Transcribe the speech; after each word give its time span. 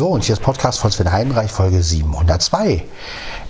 So, 0.00 0.08
und 0.08 0.24
hier 0.24 0.32
ist 0.32 0.40
Podcast 0.40 0.78
von 0.78 0.90
Sven 0.90 1.12
Heidenreich, 1.12 1.52
Folge 1.52 1.82
702. 1.82 2.86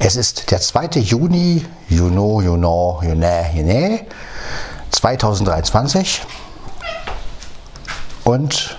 Es 0.00 0.16
ist 0.16 0.50
der 0.50 0.61
2. 0.61 0.98
Juni, 0.98 1.64
you 1.88 2.08
know, 2.08 2.40
you 2.40 2.56
know, 2.56 3.00
you 3.04 3.14
know, 3.14 3.45
you 3.54 3.62
know, 3.62 4.00
2023. 4.90 6.22
Und 8.24 8.76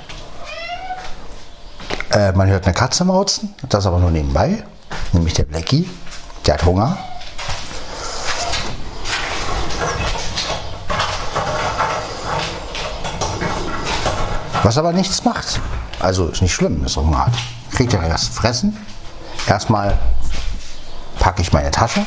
äh, 2.09 2.33
man 2.33 2.49
hört 2.49 2.65
eine 2.65 2.73
Katze 2.73 3.05
mauzen, 3.05 3.55
das 3.69 3.85
aber 3.85 3.99
nur 3.99 4.11
nebenbei, 4.11 4.65
nämlich 5.13 5.35
der 5.35 5.45
Blackie, 5.45 5.89
der 6.45 6.55
hat 6.55 6.65
Hunger. 6.65 6.97
Was 14.61 14.77
aber 14.77 14.91
nichts 14.91 15.23
macht. 15.23 15.61
Also 16.01 16.27
ist 16.27 16.41
nicht 16.41 16.53
schlimm, 16.53 16.83
ist 16.83 16.97
Hunger 16.97 17.27
hat. 17.27 17.33
Kriegt 17.71 17.93
er 17.93 18.03
erst 18.03 18.33
fressen. 18.33 18.77
Erstmal 19.47 19.97
packe 21.19 21.41
ich 21.41 21.53
meine 21.53 21.71
Tasche. 21.71 22.05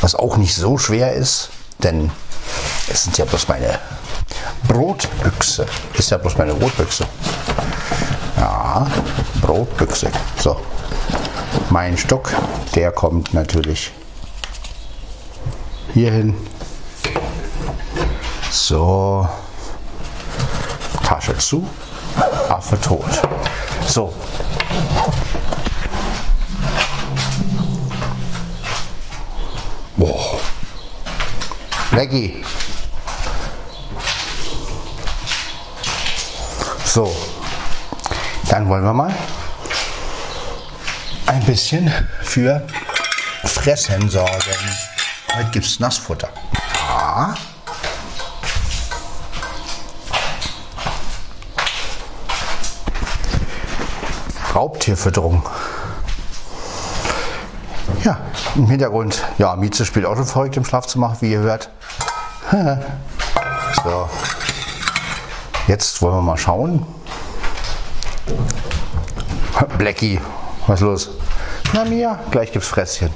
Was 0.00 0.14
auch 0.14 0.36
nicht 0.36 0.54
so 0.54 0.78
schwer 0.78 1.12
ist, 1.12 1.50
denn 1.82 2.10
es 2.88 3.04
sind 3.04 3.18
ja 3.18 3.24
bloß 3.24 3.48
meine 3.48 3.78
Brotbüchse. 4.66 5.66
Ist 5.94 6.10
ja 6.10 6.18
bloß 6.18 6.36
meine 6.38 6.54
Brotbüchse. 6.54 7.06
Ja, 8.36 8.86
Brotbüchse. 9.40 10.10
So. 10.38 10.60
Mein 11.70 11.96
Stock, 11.96 12.32
der 12.74 12.90
kommt 12.92 13.32
natürlich 13.32 13.92
hier 15.94 16.10
hin. 16.10 16.34
So. 18.50 19.28
Tasche 21.04 21.36
zu. 21.38 21.68
Affe 22.48 22.80
tot. 22.80 23.04
So. 23.86 24.12
Boah. 29.96 30.40
Leggy. 31.92 32.44
So. 36.84 37.14
Dann 38.48 38.68
wollen 38.68 38.84
wir 38.84 38.92
mal 38.92 39.14
ein 41.26 41.42
bisschen 41.44 41.90
für 42.22 42.66
Fressen 43.44 44.10
sorgen. 44.10 44.30
Heute 45.34 45.50
gibt 45.50 45.66
es 45.66 45.80
Nassfutter. 45.80 46.28
Ja. 46.88 47.34
Raubtierfütterung. 54.54 55.42
Ja, 58.04 58.18
im 58.56 58.66
Hintergrund, 58.66 59.22
ja, 59.38 59.56
Mieze 59.56 59.84
spielt 59.84 60.06
auch 60.06 60.16
schon 60.16 60.26
verrückt 60.26 60.56
im 60.56 60.64
Schlafzimmer, 60.64 61.16
wie 61.20 61.32
ihr 61.32 61.40
hört. 61.40 61.70
So, 63.84 64.08
jetzt 65.66 66.00
wollen 66.02 66.14
wir 66.14 66.22
mal 66.22 66.36
schauen. 66.36 66.86
Blackie, 69.78 70.20
was 70.66 70.80
ist 70.80 70.84
los? 70.84 71.10
Na 71.72 71.84
Mia, 71.84 72.18
gleich 72.30 72.52
gibt's 72.52 72.68
Fresschen. 72.68 73.10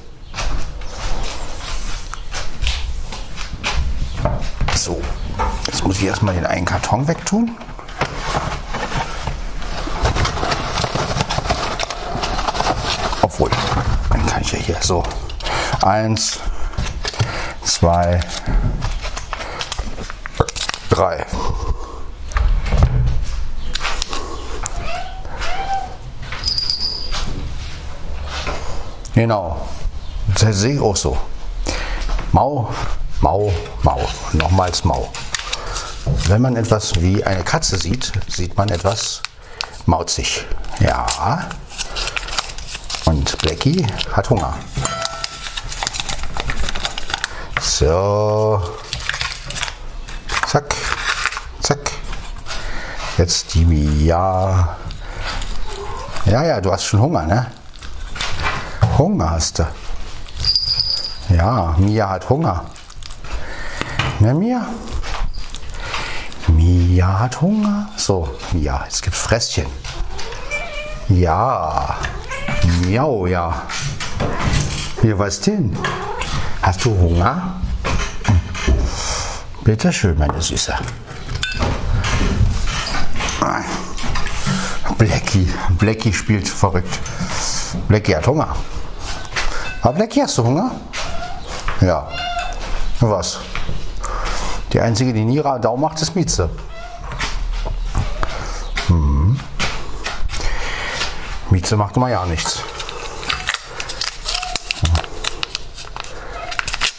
So, 4.74 5.00
jetzt 5.66 5.84
muss 5.84 5.96
ich 5.96 6.04
erstmal 6.04 6.34
den 6.34 6.46
einen 6.46 6.64
Karton 6.64 7.06
wegtun. 7.06 7.56
Obwohl, 13.22 13.50
dann 14.10 14.26
kann 14.26 14.42
ich 14.42 14.52
ja 14.52 14.58
hier 14.58 14.75
so. 14.86 15.02
Eins, 15.82 16.38
zwei, 17.64 18.20
drei. 20.88 21.26
Genau. 29.14 29.66
Das 30.38 30.56
sehe 30.56 30.74
ich 30.74 30.80
auch 30.80 30.94
so. 30.94 31.16
Mau, 32.32 32.72
Mau, 33.20 33.52
Mau. 33.82 34.00
Nochmals 34.34 34.84
Mau. 34.84 35.10
Wenn 36.28 36.42
man 36.42 36.54
etwas 36.54 37.00
wie 37.00 37.24
eine 37.24 37.42
Katze 37.42 37.78
sieht, 37.78 38.12
sieht 38.28 38.56
man 38.56 38.68
etwas 38.68 39.22
mauzig. 39.86 40.46
Ja. 40.78 41.06
Und 43.26 43.38
Blackie 43.38 43.84
hat 44.12 44.30
Hunger. 44.30 44.54
So. 47.60 48.62
Zack. 50.46 50.72
Zack. 51.60 51.90
Jetzt 53.18 53.52
die 53.54 53.64
Mia. 53.64 54.76
Ja, 56.26 56.44
ja, 56.44 56.60
du 56.60 56.70
hast 56.70 56.84
schon 56.84 57.00
Hunger, 57.00 57.24
ne? 57.24 57.50
Hunger 58.96 59.30
hast 59.32 59.58
du. 59.58 59.66
Ja, 61.30 61.74
Mia 61.78 62.08
hat 62.08 62.28
Hunger. 62.28 62.64
Ne, 64.20 64.34
Mia? 64.34 64.66
Mia 66.46 67.18
hat 67.18 67.40
Hunger. 67.40 67.88
So, 67.96 68.28
Mia, 68.52 68.84
es 68.86 69.02
gibt 69.02 69.16
Fresschen. 69.16 69.66
Ja. 71.08 71.96
Miau, 72.84 73.26
ja. 73.26 73.62
Hier, 75.00 75.18
was 75.18 75.40
denn? 75.40 75.76
Hast 76.62 76.84
du 76.84 76.90
Hunger? 76.90 77.60
Bitte 79.64 79.92
schön, 79.92 80.18
meine 80.18 80.40
Süße. 80.40 80.74
Blackie, 84.98 85.52
Blackie 85.78 86.12
spielt 86.12 86.48
verrückt. 86.48 86.98
Blackie 87.88 88.16
hat 88.16 88.26
Hunger. 88.26 88.56
Aber 89.82 89.92
Blackie, 89.92 90.22
hast 90.22 90.38
du 90.38 90.44
Hunger? 90.44 90.70
Ja. 91.80 92.08
Was? 93.00 93.38
Die 94.72 94.80
einzige, 94.80 95.12
die 95.12 95.24
nie 95.24 95.38
Radau 95.38 95.76
macht, 95.76 96.00
ist 96.00 96.16
Mieze. 96.16 96.48
Mieze 101.66 101.76
macht 101.76 101.96
immer 101.96 102.08
ja 102.08 102.24
nichts. 102.24 102.60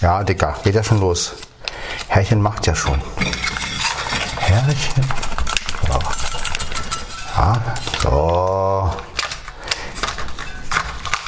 Ja, 0.02 0.22
Dicker, 0.26 0.58
geht 0.62 0.76
ja 0.76 0.84
schon 0.84 1.00
los. 1.00 1.36
Herrchen 2.10 2.42
macht 2.42 2.68
ja 2.68 2.76
schon. 2.76 3.02
Herrchen. 4.40 5.10
So. 5.88 6.00
Ja, 7.38 7.62
so. 8.04 8.92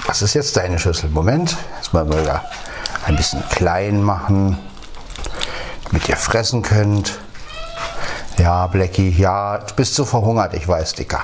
Was 0.06 0.22
ist 0.22 0.34
jetzt 0.34 0.58
deine 0.58 0.78
Schüssel? 0.78 1.10
Moment, 1.10 1.56
jetzt 1.78 1.94
mal 1.94 2.06
wieder 2.10 2.44
ein 3.06 3.16
bisschen 3.16 3.42
klein 3.48 4.04
machen, 4.04 4.60
damit 5.86 6.10
ihr 6.10 6.18
fressen 6.18 6.62
könnt. 6.62 7.18
Ja, 8.38 8.68
Blackie, 8.68 9.12
ja, 9.12 9.60
du 9.60 9.76
bist 9.76 9.96
so 9.96 10.04
verhungert, 10.04 10.54
ich 10.56 10.68
weiß, 10.68 10.92
Dicker. 10.96 11.24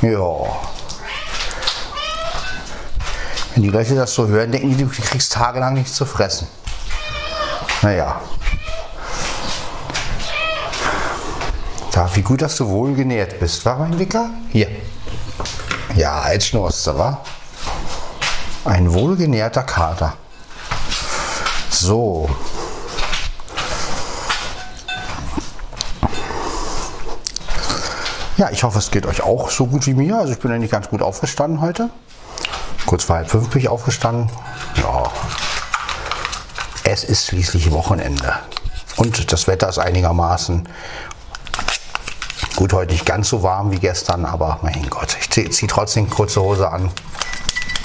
Ja. 0.00 0.77
Wenn 3.58 3.64
die 3.64 3.70
Leute 3.70 3.96
das 3.96 4.14
so 4.14 4.28
hören, 4.28 4.52
denken 4.52 4.76
die, 4.76 4.84
du 4.84 4.88
kriegst 4.88 5.32
tagelang 5.32 5.74
nichts 5.74 5.94
zu 5.94 6.06
fressen. 6.06 6.46
Naja. 7.82 8.20
Da, 11.90 12.08
wie 12.14 12.22
gut, 12.22 12.40
dass 12.40 12.54
du 12.54 12.68
wohl 12.68 12.94
genährt 12.94 13.40
bist, 13.40 13.66
war 13.66 13.76
mein 13.76 13.98
Dicker? 13.98 14.30
Hier. 14.50 14.68
Ja, 15.96 16.30
jetzt 16.30 16.46
schnurst 16.46 16.86
du, 16.86 16.96
wa? 16.96 17.20
Ein 18.64 18.92
wohlgenährter 18.92 19.64
Kater. 19.64 20.14
So. 21.68 22.30
Ja, 28.36 28.50
ich 28.52 28.62
hoffe, 28.62 28.78
es 28.78 28.92
geht 28.92 29.04
euch 29.04 29.20
auch 29.20 29.50
so 29.50 29.66
gut 29.66 29.84
wie 29.88 29.94
mir. 29.94 30.16
Also 30.16 30.34
ich 30.34 30.38
bin 30.38 30.52
eigentlich 30.52 30.70
ganz 30.70 30.88
gut 30.88 31.02
aufgestanden 31.02 31.60
heute. 31.60 31.90
Kurz 32.88 33.04
vor 33.04 33.16
halb 33.16 33.30
fünf 33.30 33.50
bin 33.50 33.60
ich 33.60 33.68
aufgestanden. 33.68 34.30
Ja. 34.76 35.12
Es 36.84 37.04
ist 37.04 37.26
schließlich 37.26 37.70
Wochenende. 37.70 38.32
Und 38.96 39.30
das 39.30 39.46
Wetter 39.46 39.68
ist 39.68 39.78
einigermaßen 39.78 40.66
gut, 42.56 42.72
heute 42.72 42.94
nicht 42.94 43.04
ganz 43.04 43.28
so 43.28 43.42
warm 43.42 43.72
wie 43.72 43.78
gestern, 43.78 44.24
aber 44.24 44.60
mein 44.62 44.88
Gott, 44.88 45.18
ich 45.20 45.28
ziehe 45.28 45.50
zieh 45.50 45.66
trotzdem 45.66 46.08
kurze 46.08 46.40
Hose 46.40 46.72
an. 46.72 46.90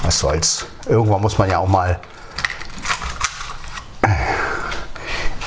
Was 0.04 0.20
soll's. 0.20 0.68
Irgendwann 0.88 1.22
muss 1.22 1.38
man 1.38 1.50
ja 1.50 1.58
auch 1.58 1.68
mal 1.68 2.00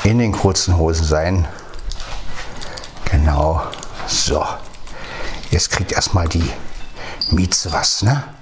in 0.05 0.19
den 0.19 0.32
kurzen 0.32 0.76
Hosen 0.76 1.06
sein. 1.06 1.49
Genau. 3.11 3.62
So. 4.06 4.44
Jetzt 5.50 5.70
kriegt 5.70 5.93
erstmal 5.93 6.29
die 6.29 6.53
Mieze 7.31 7.73
was, 7.73 8.03
ne? 8.03 8.35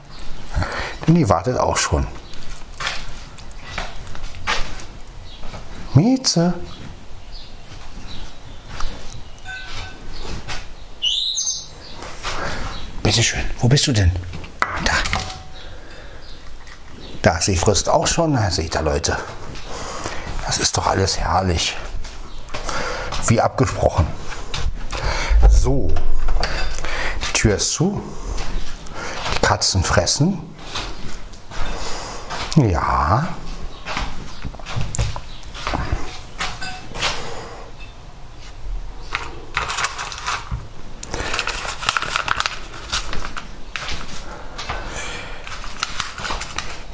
Denn 1.07 1.15
die 1.15 1.29
wartet 1.29 1.59
auch 1.59 1.77
schon. 1.77 2.07
Mieze. 5.95 6.55
Bitteschön, 13.03 13.45
wo 13.59 13.69
bist 13.69 13.87
du 13.87 13.93
denn? 13.93 14.11
Da. 14.85 14.95
Da, 17.23 17.41
sie 17.41 17.57
frisst 17.57 17.89
auch 17.89 18.07
schon. 18.07 18.39
Seht 18.51 18.75
ihr, 18.75 18.83
Leute. 18.83 19.17
Das 20.47 20.59
ist 20.59 20.77
doch 20.77 20.87
alles 20.87 21.19
herrlich. 21.19 21.77
Wie 23.27 23.41
abgesprochen. 23.41 24.07
So. 25.49 25.89
Die 27.29 27.33
Tür 27.33 27.57
ist 27.57 27.73
zu. 27.73 28.03
Katzen 29.45 29.85
fressen. 29.85 30.39
Ja. 32.57 33.29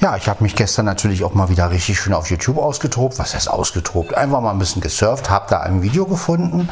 Ja, 0.00 0.17
ich 0.17 0.29
habe 0.29 0.43
mich 0.43 0.56
gestern 0.56 0.87
natürlich 0.87 1.23
auch 1.23 1.35
mal 1.35 1.50
wieder 1.50 1.70
richtig 1.70 2.00
schön 2.00 2.14
auf 2.14 2.31
YouTube 2.31 2.58
ausgetobt. 2.58 3.20
Was 3.20 3.37
heißt 3.37 3.49
ausgetobt? 3.49 4.14
Einfach 4.14 4.41
mal 4.41 4.50
ein 4.50 4.58
bisschen 4.58 4.82
gesurft, 4.82 5.31
habe 5.31 5.47
da 5.49 5.61
ein 5.61 5.82
Video 5.82 6.05
gefunden 6.05 6.69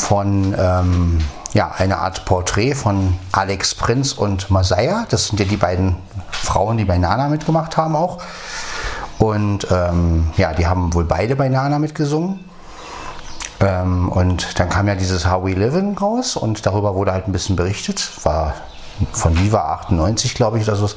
von 0.00 0.54
ähm, 0.58 1.18
ja, 1.52 1.72
einer 1.76 1.98
Art 1.98 2.24
Porträt 2.24 2.74
von 2.74 3.18
Alex 3.32 3.74
Prinz 3.74 4.12
und 4.12 4.50
Masaya. 4.50 5.06
Das 5.08 5.28
sind 5.28 5.40
ja 5.40 5.46
die 5.46 5.56
beiden 5.56 5.96
Frauen, 6.30 6.76
die 6.76 6.84
bei 6.84 6.98
Nana 6.98 7.28
mitgemacht 7.28 7.76
haben 7.76 7.96
auch. 7.96 8.18
Und 9.18 9.66
ähm, 9.70 10.30
ja, 10.36 10.52
die 10.52 10.66
haben 10.66 10.94
wohl 10.94 11.04
beide 11.04 11.36
bei 11.36 11.48
Nana 11.48 11.78
mitgesungen. 11.78 12.44
Ähm, 13.60 14.08
und 14.08 14.58
dann 14.60 14.68
kam 14.68 14.86
ja 14.86 14.94
dieses 14.94 15.28
How 15.28 15.44
We 15.44 15.54
Living 15.54 15.98
raus 15.98 16.36
und 16.36 16.64
darüber 16.64 16.94
wurde 16.94 17.12
halt 17.12 17.26
ein 17.26 17.32
bisschen 17.32 17.56
berichtet. 17.56 18.10
War 18.22 18.54
von 19.12 19.36
Viva 19.38 19.72
98, 19.80 20.34
glaube 20.34 20.58
ich, 20.58 20.68
oder 20.68 20.76
so 20.76 20.88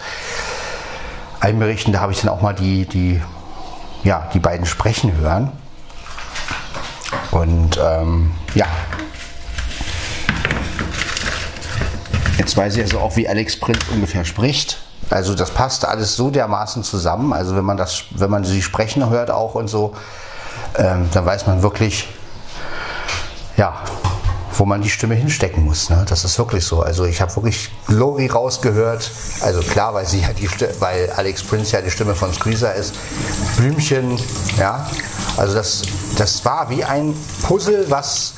einberichten. 1.39 1.94
Da 1.94 2.01
habe 2.01 2.12
ich 2.12 2.21
dann 2.21 2.30
auch 2.30 2.42
mal 2.42 2.53
die, 2.53 2.86
die, 2.86 3.21
ja, 4.03 4.30
die 4.33 4.39
beiden 4.39 4.65
sprechen 4.65 5.18
hören. 5.18 5.51
Und 7.31 7.80
ähm, 7.81 8.31
ja. 8.54 8.68
Jetzt 12.38 12.57
weiß 12.57 12.75
ich 12.75 12.83
also 12.83 13.00
auch, 13.00 13.16
wie 13.16 13.28
Alex 13.28 13.60
Prinz 13.60 13.80
ungefähr 13.92 14.25
spricht. 14.25 14.80
Also 15.10 15.36
das 15.36 15.51
passt 15.51 15.86
alles 15.86 16.16
so 16.16 16.30
dermaßen 16.30 16.83
zusammen. 16.83 17.33
Also 17.33 17.56
wenn 17.56 17.66
man 17.66 17.78
das, 17.78 18.04
wenn 18.12 18.30
man 18.30 18.44
sie 18.44 18.62
sprechen 18.62 19.10
hört 19.10 19.31
auch 19.31 19.56
und 19.56 19.68
so, 19.68 19.94
ähm, 20.78 21.10
dann 21.13 21.25
weiß 21.25 21.48
man 21.48 21.62
wirklich, 21.63 22.07
ja, 23.57 23.74
wo 24.57 24.66
man 24.66 24.81
die 24.81 24.89
Stimme 24.89 25.16
hinstecken 25.16 25.66
muss. 25.66 25.89
Ne? 25.89 26.06
Das 26.07 26.24
ist 26.24 26.38
wirklich 26.38 26.66
so. 26.66 26.81
Also 26.81 27.06
ich 27.06 27.22
habe 27.22 27.36
wirklich 27.36 27.72
Glory 27.88 28.27
rausgehört. 28.27 29.10
Also 29.42 29.62
klar, 29.62 29.94
weil 29.94 30.06
sie 30.06 30.22
ja 30.22 30.34
die 30.34 30.48
Stimme, 30.48 30.74
weil 30.80 31.10
Alex 31.12 31.44
Prince 31.44 31.75
ja 31.75 31.81
die 31.81 31.92
Stimme 31.92 32.16
von 32.16 32.34
Squeezer 32.34 32.74
ist. 32.74 32.95
Blümchen, 33.57 34.19
ja. 34.57 34.88
Also 35.38 35.56
das, 35.56 35.83
das 36.18 36.44
war 36.45 36.69
wie 36.69 36.83
ein 36.83 37.16
Puzzle, 37.44 37.86
was 37.89 38.33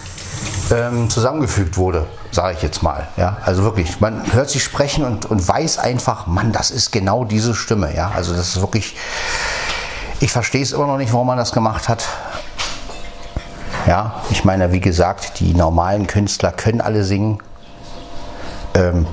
ähm, 0.71 1.09
zusammengefügt 1.09 1.77
wurde, 1.77 2.05
sage 2.31 2.55
ich 2.55 2.63
jetzt 2.63 2.83
mal. 2.83 3.07
Ja, 3.17 3.37
also 3.45 3.63
wirklich, 3.63 3.99
man 3.99 4.31
hört 4.33 4.49
sie 4.49 4.59
sprechen 4.59 5.03
und, 5.03 5.25
und 5.25 5.45
weiß 5.45 5.77
einfach, 5.79 6.27
Mann, 6.27 6.51
das 6.51 6.71
ist 6.71 6.91
genau 6.91 7.25
diese 7.25 7.55
Stimme. 7.55 7.95
Ja, 7.95 8.11
also 8.15 8.33
das 8.35 8.49
ist 8.49 8.61
wirklich. 8.61 8.95
Ich 10.19 10.31
verstehe 10.31 10.61
es 10.61 10.71
immer 10.71 10.87
noch 10.87 10.97
nicht, 10.97 11.11
warum 11.11 11.27
man 11.27 11.37
das 11.37 11.51
gemacht 11.51 11.89
hat. 11.89 12.05
Ja, 13.85 14.21
ich 14.29 14.45
meine, 14.45 14.71
wie 14.71 14.79
gesagt, 14.79 15.39
die 15.41 15.53
normalen 15.53 16.07
Künstler 16.07 16.53
können 16.53 16.79
alle 16.79 17.03
singen. 17.03 17.39
Ähm, 18.73 19.05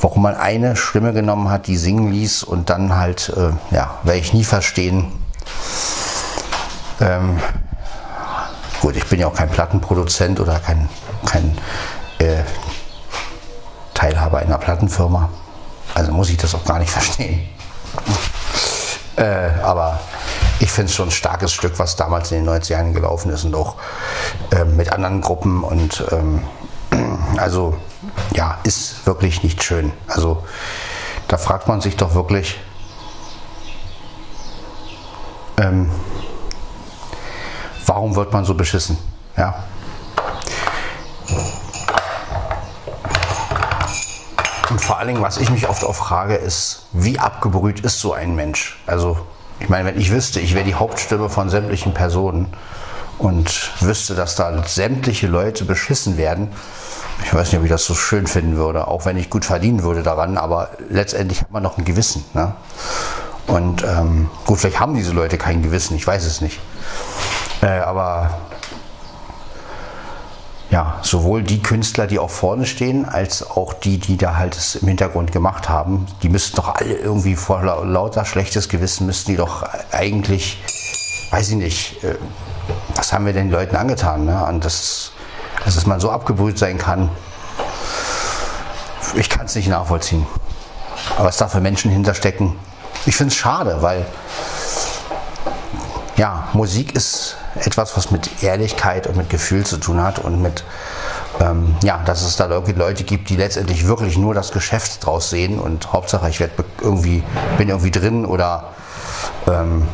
warum 0.00 0.22
man 0.22 0.34
eine 0.34 0.76
Stimme 0.76 1.12
genommen 1.12 1.48
hat, 1.48 1.66
die 1.66 1.76
singen 1.76 2.12
ließ 2.12 2.42
und 2.42 2.68
dann 2.68 2.96
halt, 2.96 3.32
äh, 3.34 3.74
ja, 3.74 3.94
werde 4.02 4.18
ich 4.18 4.34
nie 4.34 4.44
verstehen. 4.44 5.12
Ähm, 7.00 7.40
gut, 8.80 8.96
ich 8.96 9.06
bin 9.06 9.20
ja 9.20 9.26
auch 9.26 9.34
kein 9.34 9.50
Plattenproduzent 9.50 10.40
oder 10.40 10.58
kein, 10.58 10.88
kein 11.26 11.56
äh, 12.18 12.42
Teilhaber 13.94 14.38
einer 14.38 14.58
Plattenfirma. 14.58 15.28
Also 15.94 16.12
muss 16.12 16.30
ich 16.30 16.36
das 16.36 16.54
auch 16.54 16.64
gar 16.64 16.78
nicht 16.78 16.90
verstehen. 16.92 17.48
Äh, 19.16 19.50
aber 19.62 20.00
ich 20.60 20.70
finde 20.70 20.88
es 20.88 20.94
schon 20.94 21.08
ein 21.08 21.12
starkes 21.12 21.52
Stück, 21.52 21.78
was 21.78 21.96
damals 21.96 22.32
in 22.32 22.44
den 22.44 22.54
90er 22.54 22.70
Jahren 22.70 22.94
gelaufen 22.94 23.30
ist 23.30 23.44
und 23.44 23.54
auch 23.54 23.76
äh, 24.50 24.64
mit 24.64 24.92
anderen 24.92 25.20
Gruppen 25.20 25.64
und 25.64 26.04
ähm, 26.12 26.44
also 27.36 27.76
ja, 28.34 28.58
ist 28.62 29.06
wirklich 29.06 29.42
nicht 29.42 29.62
schön. 29.62 29.92
Also 30.06 30.44
da 31.28 31.36
fragt 31.36 31.68
man 31.68 31.80
sich 31.80 31.96
doch 31.96 32.14
wirklich, 32.14 32.60
ähm, 35.58 35.90
warum 37.94 38.16
wird 38.16 38.32
man 38.32 38.46
so 38.46 38.54
beschissen? 38.54 38.96
Ja. 39.36 39.54
Und 44.70 44.80
vor 44.80 44.98
allen 44.98 45.08
Dingen, 45.08 45.20
was 45.22 45.36
ich 45.36 45.50
mich 45.50 45.68
oft 45.68 45.84
auch 45.84 45.94
frage, 45.94 46.36
ist, 46.36 46.86
wie 46.92 47.18
abgebrüht 47.18 47.80
ist 47.80 48.00
so 48.00 48.14
ein 48.14 48.34
Mensch? 48.34 48.82
Also 48.86 49.18
ich 49.60 49.68
meine, 49.68 49.90
wenn 49.90 50.00
ich 50.00 50.10
wüsste, 50.10 50.40
ich 50.40 50.54
wäre 50.54 50.64
die 50.64 50.74
Hauptstimme 50.74 51.28
von 51.28 51.50
sämtlichen 51.50 51.92
Personen 51.92 52.54
und 53.18 53.70
wüsste, 53.80 54.14
dass 54.14 54.36
da 54.36 54.66
sämtliche 54.66 55.26
Leute 55.26 55.66
beschissen 55.66 56.16
werden, 56.16 56.48
ich 57.22 57.34
weiß 57.34 57.52
nicht, 57.52 57.58
ob 57.58 57.64
ich 57.64 57.70
das 57.70 57.84
so 57.84 57.94
schön 57.94 58.26
finden 58.26 58.56
würde, 58.56 58.88
auch 58.88 59.04
wenn 59.04 59.18
ich 59.18 59.28
gut 59.28 59.44
verdienen 59.44 59.82
würde 59.82 60.02
daran, 60.02 60.38
aber 60.38 60.70
letztendlich 60.88 61.42
hat 61.42 61.50
man 61.50 61.62
noch 61.62 61.76
ein 61.76 61.84
Gewissen. 61.84 62.24
Ne? 62.32 62.54
Und 63.46 63.84
ähm, 63.84 64.30
gut, 64.46 64.60
vielleicht 64.60 64.80
haben 64.80 64.94
diese 64.94 65.12
Leute 65.12 65.36
kein 65.36 65.62
Gewissen, 65.62 65.94
ich 65.94 66.06
weiß 66.06 66.24
es 66.24 66.40
nicht. 66.40 66.58
Äh, 67.62 67.78
aber 67.78 68.30
ja, 70.70 70.98
sowohl 71.02 71.42
die 71.42 71.62
Künstler, 71.62 72.06
die 72.06 72.18
auch 72.18 72.30
vorne 72.30 72.66
stehen, 72.66 73.06
als 73.06 73.48
auch 73.48 73.74
die, 73.74 73.98
die 73.98 74.16
da 74.16 74.36
halt 74.36 74.56
es 74.56 74.74
im 74.74 74.88
Hintergrund 74.88 75.30
gemacht 75.30 75.68
haben, 75.68 76.06
die 76.22 76.28
müssten 76.28 76.56
doch 76.56 76.74
alle 76.74 76.94
irgendwie 76.94 77.36
vor 77.36 77.62
lauter 77.62 78.24
schlechtes 78.24 78.68
Gewissen, 78.68 79.06
müssten 79.06 79.32
die 79.32 79.36
doch 79.36 79.64
eigentlich, 79.92 80.62
weiß 81.30 81.50
ich 81.50 81.56
nicht, 81.56 82.04
äh, 82.04 82.16
was 82.94 83.12
haben 83.12 83.26
wir 83.26 83.32
den 83.32 83.50
Leuten 83.50 83.76
angetan? 83.76 84.24
Ne? 84.24 84.44
Und 84.46 84.64
das, 84.64 85.12
dass 85.64 85.86
man 85.86 86.00
so 86.00 86.10
abgebrüht 86.10 86.58
sein 86.58 86.78
kann, 86.78 87.10
ich 89.14 89.28
kann 89.28 89.46
es 89.46 89.54
nicht 89.54 89.68
nachvollziehen. 89.68 90.26
Aber 91.16 91.26
was 91.28 91.36
da 91.36 91.48
für 91.48 91.60
Menschen 91.60 91.90
hinterstecken, 91.90 92.56
ich 93.04 93.14
finde 93.14 93.32
es 93.32 93.36
schade, 93.36 93.82
weil 93.82 94.06
ja, 96.22 96.46
Musik 96.52 96.94
ist 96.94 97.36
etwas, 97.56 97.96
was 97.96 98.12
mit 98.12 98.44
Ehrlichkeit 98.44 99.08
und 99.08 99.16
mit 99.16 99.28
Gefühl 99.28 99.66
zu 99.66 99.76
tun 99.76 100.00
hat 100.00 100.20
und 100.20 100.40
mit, 100.40 100.62
ähm, 101.40 101.74
ja, 101.82 102.00
dass 102.04 102.22
es 102.22 102.36
da 102.36 102.46
Leute 102.46 103.02
gibt, 103.02 103.28
die 103.28 103.34
letztendlich 103.34 103.88
wirklich 103.88 104.16
nur 104.16 104.32
das 104.32 104.52
Geschäft 104.52 105.04
draus 105.04 105.30
sehen 105.30 105.58
und 105.58 105.92
Hauptsache 105.92 106.28
ich 106.28 106.38
werde 106.38 106.64
irgendwie, 106.80 107.24
bin 107.58 107.70
irgendwie 107.70 107.90
drin 107.90 108.24
oder 108.24 108.68
ähm, 109.48 109.88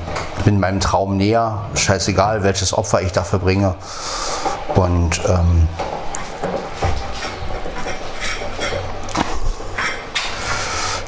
bin 0.44 0.60
meinem 0.60 0.80
Traum 0.80 1.16
näher, 1.16 1.62
scheißegal, 1.72 2.42
welches 2.42 2.74
Opfer 2.74 3.00
ich 3.00 3.12
dafür 3.12 3.38
bringe. 3.38 3.74
Und 4.74 5.22
ähm, 5.24 5.66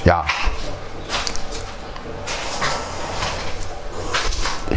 ja, 0.06 0.24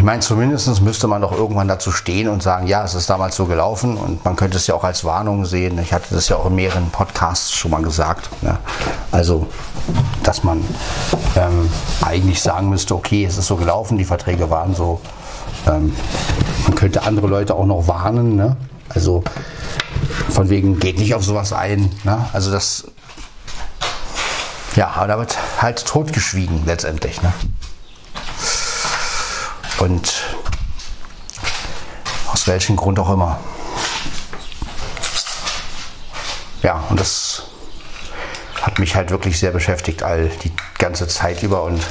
Ich 0.04 0.06
meine, 0.06 0.20
zumindest 0.20 0.82
müsste 0.82 1.08
man 1.08 1.22
doch 1.22 1.32
irgendwann 1.32 1.70
dazu 1.70 1.90
stehen 1.90 2.28
und 2.28 2.44
sagen, 2.44 2.68
ja, 2.68 2.84
es 2.84 2.94
ist 2.94 3.10
damals 3.10 3.38
so 3.38 3.46
gelaufen 3.46 3.96
und 3.96 4.26
man 4.26 4.36
könnte 4.36 4.58
es 4.58 4.68
ja 4.68 4.76
auch 4.76 4.84
als 4.84 5.06
Warnung 5.06 5.46
sehen. 5.46 5.80
Ich 5.80 5.94
hatte 5.94 6.14
das 6.14 6.28
ja 6.28 6.36
auch 6.36 6.48
in 6.48 6.56
mehreren 6.56 6.90
Podcasts 6.90 7.54
schon 7.54 7.72
mal 7.72 7.82
gesagt. 7.82 8.28
Ne? 8.42 8.58
Also, 9.12 9.48
dass 10.24 10.44
man 10.44 10.62
ähm, 11.38 11.70
eigentlich 12.02 12.42
sagen 12.42 12.68
müsste, 12.68 12.96
okay, 12.96 13.24
es 13.24 13.38
ist 13.38 13.48
so 13.48 13.56
gelaufen, 13.56 13.98
die 13.98 14.04
Verträge 14.04 14.50
waren 14.50 14.76
so. 14.76 15.00
Ähm, 15.68 15.96
man 16.66 16.76
könnte 16.76 17.04
andere 17.04 17.28
Leute 17.28 17.56
auch 17.56 17.66
noch 17.66 17.88
warnen. 17.88 18.36
Ne? 18.36 18.58
Also 18.90 19.24
von 20.32 20.50
wegen, 20.50 20.80
geht 20.80 21.00
nicht 21.00 21.16
auf 21.16 21.24
sowas 21.24 21.54
ein. 21.54 21.90
Ne? 22.04 22.26
Also 22.34 22.52
das, 22.52 22.84
ja, 24.76 24.92
aber 24.98 25.08
da 25.08 25.18
wird 25.18 25.38
halt 25.62 25.86
totgeschwiegen 25.86 26.64
letztendlich. 26.66 27.22
Ne? 27.22 27.32
Und 29.84 30.24
aus 32.32 32.48
welchem 32.48 32.78
Grund 32.78 32.98
auch 33.00 33.12
immer. 33.12 33.38
ja, 36.62 36.86
und 36.90 36.98
das 37.02 37.44
hat 38.62 38.80
mich 38.80 38.96
halt 38.96 39.12
wirklich 39.12 39.38
sehr 39.38 39.52
beschäftigt, 39.52 40.02
all 40.02 40.30
die 40.30 40.54
ganze 40.78 41.10
Zeit 41.10 41.44
über 41.44 41.64
und 41.64 41.86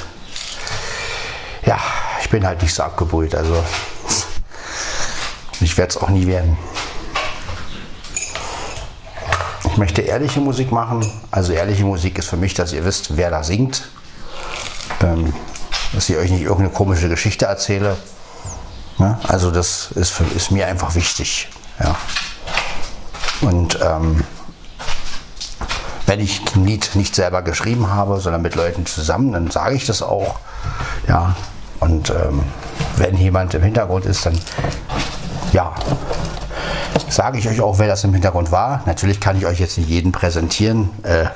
ja, 1.67 1.79
ich 2.23 2.31
bin 2.31 2.47
halt 2.47 2.63
nicht 2.63 2.73
so 2.73 2.83
abgebrüht, 2.83 3.35
also 3.35 3.63
ich 5.61 5.77
werde 5.77 5.91
es 5.91 5.99
auch 5.99 6.09
nie 6.09 6.27
werden. 6.27 6.57
Ich 9.71 9.77
möchte 9.77 10.01
ehrliche 10.01 10.41
Musik 10.41 10.73
machen. 10.73 11.07
Also 11.31 11.53
ehrliche 11.53 11.85
Musik 11.85 12.19
ist 12.19 12.31
für 12.31 12.39
mich, 12.39 12.55
dass 12.55 12.73
ihr 12.73 12.87
wisst, 12.87 13.19
wer 13.19 13.31
da 13.31 13.43
singt. 13.43 13.87
Ähm, 15.03 15.35
dass 15.93 16.09
ich 16.09 16.17
euch 16.17 16.31
nicht 16.31 16.43
irgendeine 16.43 16.71
komische 16.71 17.09
Geschichte 17.09 17.47
erzähle. 17.47 17.97
Ja, 18.99 19.19
also 19.29 19.51
das 19.51 19.91
ist, 19.93 20.11
für, 20.11 20.25
ist 20.37 20.51
mir 20.51 20.67
einfach 20.67 20.95
wichtig. 20.95 21.49
Ja. 21.81 21.97
Und 23.41 23.79
ähm, 23.83 24.25
wenn 26.07 26.21
ich 26.21 26.43
ein 26.55 26.65
Lied 26.65 26.91
nicht 26.95 27.15
selber 27.15 27.43
geschrieben 27.43 27.91
habe, 27.91 28.21
sondern 28.21 28.43
mit 28.43 28.55
Leuten 28.55 28.87
zusammen, 28.87 29.33
dann 29.33 29.51
sage 29.51 29.75
ich 29.75 29.87
das 29.87 30.03
auch. 30.03 30.39
Ja. 31.09 31.35
Und 31.81 32.11
ähm, 32.11 32.45
wenn 32.97 33.17
jemand 33.17 33.55
im 33.55 33.63
Hintergrund 33.63 34.05
ist, 34.05 34.25
dann 34.27 34.39
ja, 35.53 35.75
sage 37.09 37.39
ich 37.39 37.49
euch 37.49 37.61
auch, 37.61 37.79
wer 37.79 37.89
das 37.89 38.05
im 38.05 38.13
Hintergrund 38.13 38.53
war. 38.53 38.83
Natürlich 38.87 39.21
kann 39.21 39.37
ich 39.37 39.47
euch 39.47 39.59
jetzt 39.59 39.79
nicht 39.79 39.89
jeden 39.89 40.13
präsentieren. 40.13 40.91
Äh, 41.03 41.27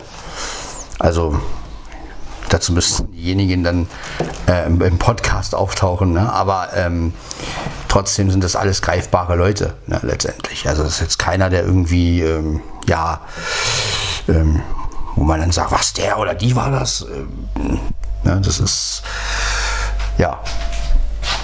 also 0.98 1.40
dazu 2.48 2.72
müssten 2.72 3.12
diejenigen 3.12 3.64
dann 3.64 3.88
äh, 4.46 4.66
im, 4.66 4.98
Podcast 4.98 5.54
auftauchen. 5.54 6.12
Ne? 6.12 6.32
Aber 6.32 6.68
ähm, 6.74 7.12
trotzdem 7.88 8.30
sind 8.30 8.44
das 8.44 8.56
alles 8.56 8.82
greifbare 8.82 9.36
Leute 9.36 9.74
ne, 9.86 10.00
letztendlich. 10.02 10.68
Also 10.68 10.82
es 10.82 10.94
ist 10.94 11.00
jetzt 11.00 11.18
keiner, 11.18 11.50
der 11.50 11.64
irgendwie, 11.64 12.22
ähm, 12.22 12.60
ja, 12.88 13.20
ähm, 14.28 14.62
wo 15.14 15.24
man 15.24 15.40
dann 15.40 15.52
sagt, 15.52 15.72
was 15.72 15.92
der 15.92 16.18
oder 16.18 16.34
die 16.34 16.54
war 16.56 16.70
das. 16.70 17.06
Ähm, 17.14 17.80
ne, 18.22 18.40
das 18.44 18.60
ist, 18.60 19.02
ja. 20.18 20.38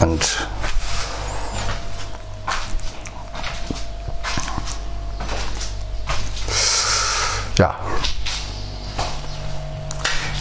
Und 0.00 0.48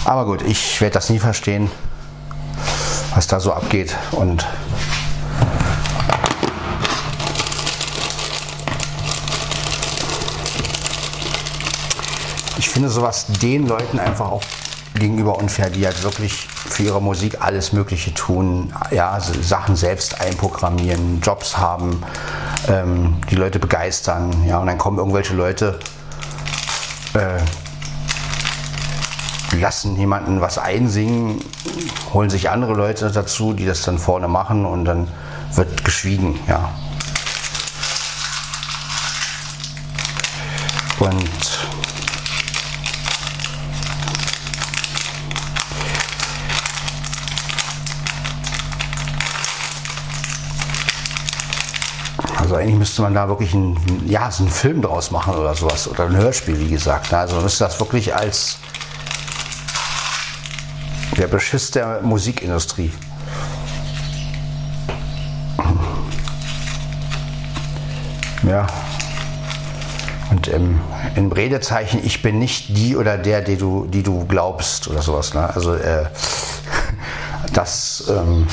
Aber 0.04 0.26
gut, 0.26 0.42
ich 0.42 0.82
werde 0.82 0.96
das 0.96 1.10
nie 1.10 1.20
verstehen, 1.20 1.70
was 3.14 3.28
da 3.28 3.40
so 3.40 3.54
abgeht. 3.54 3.96
Und 4.12 4.48
ich 12.58 12.70
finde 12.70 12.90
sowas 12.90 13.28
den 13.28 13.68
Leuten 13.68 14.00
einfach 14.00 14.32
auch 14.32 14.44
gegenüber 14.96 15.38
unfair, 15.38 15.70
die 15.70 15.86
halt 15.86 16.04
wirklich 16.04 16.48
für 16.48 16.84
ihre 16.84 17.02
Musik 17.02 17.38
alles 17.42 17.74
Mögliche 17.74 18.14
tun, 18.14 18.74
ja, 18.92 19.20
Sachen 19.20 19.76
selbst 19.76 20.20
einprogrammieren, 20.20 21.22
Jobs 21.22 21.58
haben, 21.58 22.04
ähm, 22.68 23.18
die 23.30 23.36
Leute 23.36 23.60
begeistern, 23.60 24.46
ja, 24.48 24.60
und 24.60 24.68
dann 24.68 24.78
kommen 24.78 24.98
irgendwelche 24.98 25.34
Leute 25.34 25.80
äh, 27.14 27.40
lassen 29.62 29.96
jemanden 29.96 30.42
was 30.42 30.58
einsingen, 30.58 31.40
holen 32.14 32.30
sich 32.30 32.50
andere 32.50 32.74
Leute 32.74 33.12
dazu, 33.12 33.54
die 33.54 33.66
das 33.66 33.84
dann 33.84 33.98
vorne 33.98 34.28
machen 34.28 34.66
und 34.66 34.86
dann 34.86 35.08
wird 35.54 35.84
geschwiegen, 35.84 36.40
ja. 36.48 36.70
Und 41.00 41.30
Also 52.38 52.56
eigentlich 52.56 52.80
müsste 52.80 53.02
man 53.02 53.14
da 53.14 53.30
wirklich 53.30 53.54
ein, 53.54 53.78
ja, 54.08 54.30
einen 54.38 54.50
Film 54.50 54.82
draus 54.82 55.10
machen 55.12 55.36
oder 55.36 55.56
sowas. 55.56 55.88
Oder 55.88 56.06
ein 56.06 56.18
Hörspiel, 56.18 56.60
wie 56.60 56.70
gesagt. 56.70 57.14
Also 57.14 57.36
man 57.36 57.46
müsste 57.46 57.64
das 57.64 57.80
wirklich 57.80 58.14
als 58.14 58.58
der 61.18 61.28
Beschiss 61.28 61.72
der 61.72 62.02
Musikindustrie. 62.02 62.92
Ja. 68.44 68.68
Und 70.32 70.48
im, 70.48 70.80
im, 71.16 71.32
Redezeichen, 71.32 72.02
ich 72.04 72.22
bin 72.22 72.40
nicht 72.40 72.76
die 72.76 72.96
oder 72.96 73.18
der, 73.18 73.42
die 73.42 73.58
du, 73.58 73.86
die 73.86 74.02
du 74.02 74.26
glaubst 74.26 74.88
oder 74.88 75.02
sowas. 75.02 75.34
Ne? 75.34 75.54
Also 75.54 75.76
äh, 75.76 76.06
das, 77.54 78.06
ähm, 78.10 78.48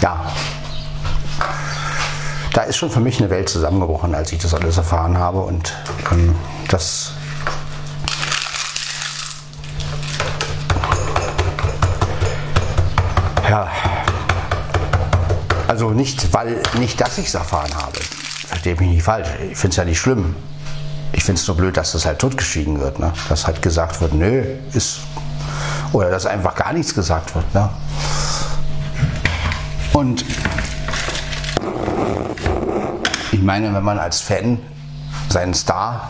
ja, 0.00 0.32
da 2.52 2.62
ist 2.62 2.76
schon 2.76 2.90
für 2.90 3.00
mich 3.00 3.18
eine 3.18 3.30
Welt 3.30 3.48
zusammengebrochen, 3.48 4.14
als 4.14 4.32
ich 4.32 4.38
das 4.38 4.54
alles 4.54 4.76
erfahren 4.76 5.18
habe. 5.18 5.40
Und 5.40 5.74
ähm, 6.12 6.36
das 6.68 7.12
also 15.74 15.90
nicht, 15.90 16.32
weil 16.32 16.62
nicht, 16.78 17.00
dass 17.00 17.18
ich 17.18 17.26
es 17.26 17.34
erfahren 17.34 17.74
habe. 17.74 17.98
Verstehe 18.46 18.76
mich 18.76 18.90
nicht 18.90 19.02
falsch. 19.02 19.26
Ich 19.50 19.58
finde 19.58 19.70
es 19.70 19.76
ja 19.76 19.84
nicht 19.84 19.98
schlimm. 19.98 20.36
Ich 21.10 21.24
finde 21.24 21.40
es 21.40 21.48
nur 21.48 21.56
blöd, 21.56 21.76
dass 21.76 21.90
das 21.90 22.06
halt 22.06 22.20
totgeschwiegen 22.20 22.78
wird. 22.78 23.00
Ne? 23.00 23.12
Dass 23.28 23.48
halt 23.48 23.60
gesagt 23.60 24.00
wird, 24.00 24.14
nö, 24.14 24.44
ist. 24.72 25.00
Oder 25.92 26.10
dass 26.10 26.26
einfach 26.26 26.54
gar 26.54 26.72
nichts 26.72 26.94
gesagt 26.94 27.34
wird. 27.34 27.52
Ne? 27.54 27.68
Und 29.92 30.24
ich 33.32 33.42
meine, 33.42 33.74
wenn 33.74 33.82
man 33.82 33.98
als 33.98 34.20
Fan 34.20 34.60
seinen 35.28 35.54
Star 35.54 36.08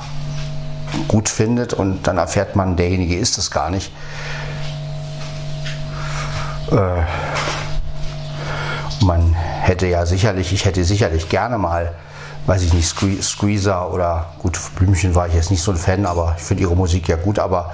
gut 1.08 1.30
findet 1.30 1.72
und 1.72 2.06
dann 2.06 2.18
erfährt 2.18 2.54
man, 2.54 2.76
derjenige 2.76 3.16
ist 3.16 3.38
es 3.38 3.50
gar 3.50 3.70
nicht. 3.70 3.90
Äh, 6.70 7.02
hätte 9.66 9.86
ja 9.86 10.04
sicherlich, 10.04 10.52
ich 10.52 10.64
hätte 10.64 10.84
sicherlich 10.84 11.28
gerne 11.28 11.56
mal, 11.56 11.92
weiß 12.46 12.62
ich 12.62 12.74
nicht, 12.74 12.86
Squeezer 13.22 13.90
oder 13.90 14.26
gut, 14.38 14.58
Blümchen 14.76 15.14
war 15.14 15.26
ich 15.26 15.34
jetzt 15.34 15.50
nicht 15.50 15.62
so 15.62 15.70
ein 15.72 15.78
Fan, 15.78 16.04
aber 16.04 16.34
ich 16.36 16.42
finde 16.42 16.62
ihre 16.62 16.76
Musik 16.76 17.08
ja 17.08 17.16
gut, 17.16 17.38
aber 17.38 17.72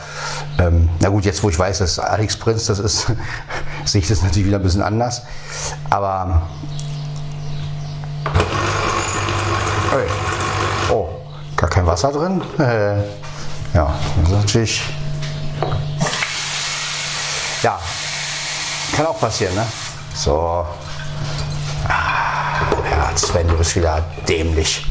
ähm, 0.58 0.88
na 1.00 1.08
gut, 1.08 1.24
jetzt 1.24 1.42
wo 1.42 1.50
ich 1.50 1.58
weiß, 1.58 1.78
dass 1.78 1.98
Alex 1.98 2.36
Prinz 2.36 2.66
das 2.66 2.78
ist, 2.78 3.06
sehe 3.84 4.00
ich 4.00 4.08
das 4.08 4.22
natürlich 4.22 4.46
wieder 4.46 4.58
ein 4.58 4.62
bisschen 4.62 4.82
anders. 4.82 5.22
Aber 5.90 6.42
Hey. 9.90 10.06
Oh, 10.88 11.08
gar 11.56 11.68
kein 11.68 11.86
Wasser 11.86 12.12
drin? 12.12 12.42
Ja, 13.72 13.94
das 14.16 14.28
ist 14.28 14.36
natürlich. 14.36 14.82
Ja, 17.62 17.78
kann 18.96 19.06
auch 19.06 19.20
passieren, 19.20 19.54
ne? 19.54 19.64
So. 20.12 20.66
Ja, 23.10 23.16
Sven, 23.16 23.48
du 23.48 23.56
bist 23.56 23.74
wieder 23.74 24.04
dämlich. 24.28 24.86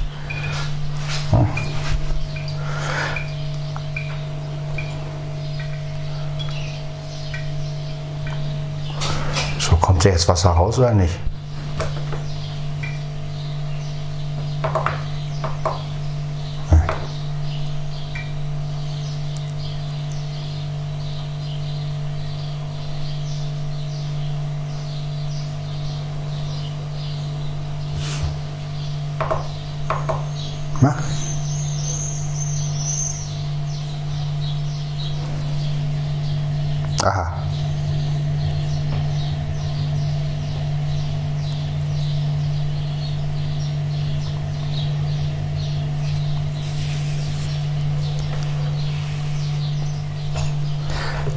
So, 9.58 9.76
kommt 9.78 10.04
jetzt 10.04 10.28
Wasser 10.28 10.50
raus 10.50 10.78
oder 10.80 10.94
nicht? 10.94 11.16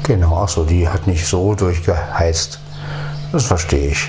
Genau, 0.04 0.41
ach 0.41 0.41
so, 0.52 0.64
die 0.64 0.88
hat 0.88 1.06
nicht 1.06 1.26
so 1.26 1.54
durchgeheizt. 1.54 2.60
Das 3.32 3.44
verstehe 3.46 3.88
ich. 3.88 4.08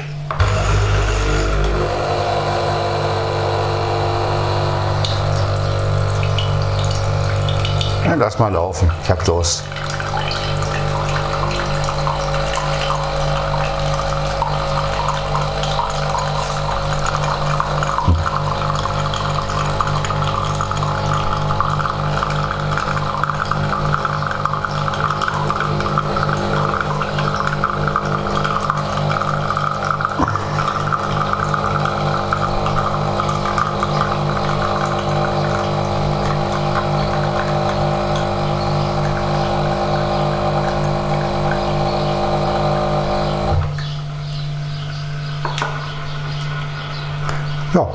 Lass 8.15 8.38
mal 8.38 8.51
laufen. 8.53 8.91
Ich 9.03 9.09
hab 9.09 9.23
Durst. 9.25 9.63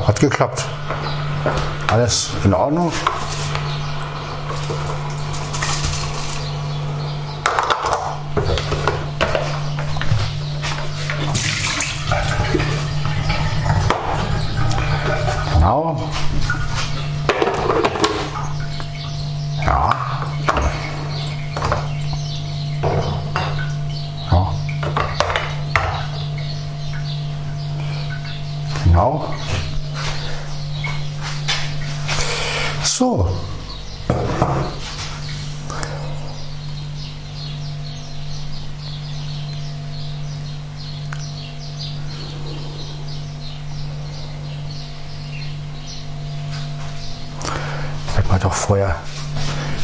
Hat 0.08 0.20
geklappt. 0.20 0.64
Alles 1.92 2.30
in 2.42 2.54
Ordnung. 2.54 2.90
Genau. 15.52 16.08
Ja. 19.66 19.90
Ja. 24.30 24.52
Genau. 28.84 29.34
So. 32.98 33.28
Werden 48.14 48.28
wir 48.28 48.38
doch 48.40 48.52
vorher 48.52 48.96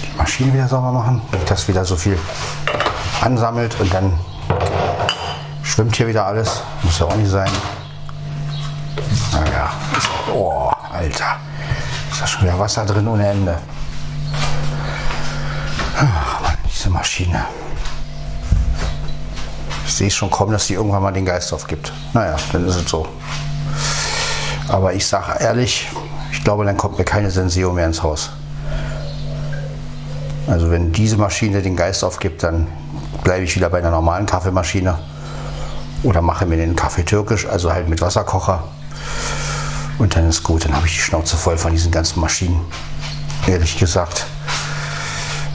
die 0.02 0.18
Maschine 0.18 0.52
wieder 0.52 0.66
sauber 0.66 0.90
machen, 0.90 1.22
nicht 1.30 1.48
dass 1.48 1.68
wieder 1.68 1.84
so 1.84 1.94
viel 1.94 2.18
ansammelt 3.20 3.78
und 3.78 3.94
dann 3.94 4.18
schwimmt 5.62 5.94
hier 5.94 6.08
wieder 6.08 6.26
alles. 6.26 6.64
Muss 6.82 6.98
ja 6.98 7.06
auch 7.06 7.14
nicht 7.14 7.30
sein. 7.30 7.50
Naja, 9.30 9.70
oh, 10.32 10.72
Alter. 10.92 11.36
Da 12.24 12.28
schon 12.28 12.44
wieder 12.44 12.58
Wasser 12.58 12.86
drin 12.86 13.06
ohne 13.06 13.28
Ende. 13.28 13.58
Ach, 15.94 16.40
Mann, 16.40 16.56
diese 16.66 16.88
Maschine. 16.88 17.44
Ich 19.84 19.92
sehe 19.92 20.10
schon 20.10 20.30
kommen, 20.30 20.52
dass 20.52 20.66
die 20.66 20.72
irgendwann 20.72 21.02
mal 21.02 21.12
den 21.12 21.26
Geist 21.26 21.52
aufgibt. 21.52 21.92
Naja, 22.14 22.36
dann 22.50 22.66
ist 22.66 22.76
es 22.76 22.88
so. 22.88 23.06
Aber 24.68 24.94
ich 24.94 25.06
sage 25.06 25.38
ehrlich, 25.38 25.90
ich 26.32 26.42
glaube, 26.42 26.64
dann 26.64 26.78
kommt 26.78 26.96
mir 26.96 27.04
keine 27.04 27.30
Senseo 27.30 27.74
mehr 27.74 27.84
ins 27.84 28.02
Haus. 28.02 28.30
Also 30.46 30.70
wenn 30.70 30.92
diese 30.92 31.18
Maschine 31.18 31.60
den 31.60 31.76
Geist 31.76 32.02
aufgibt, 32.04 32.42
dann 32.42 32.68
bleibe 33.22 33.44
ich 33.44 33.54
wieder 33.54 33.68
bei 33.68 33.80
einer 33.80 33.90
normalen 33.90 34.24
Kaffeemaschine. 34.24 34.98
Oder 36.02 36.22
mache 36.22 36.46
mir 36.46 36.56
den 36.56 36.74
Kaffee 36.74 37.04
türkisch, 37.04 37.46
also 37.46 37.70
halt 37.70 37.86
mit 37.86 38.00
Wasserkocher. 38.00 38.64
Und 39.98 40.16
dann 40.16 40.28
ist 40.28 40.42
gut, 40.42 40.64
dann 40.64 40.74
habe 40.74 40.86
ich 40.86 40.94
die 40.94 41.00
Schnauze 41.00 41.36
voll 41.36 41.56
von 41.56 41.72
diesen 41.72 41.90
ganzen 41.90 42.20
Maschinen. 42.20 42.60
Ehrlich 43.46 43.78
gesagt. 43.78 44.26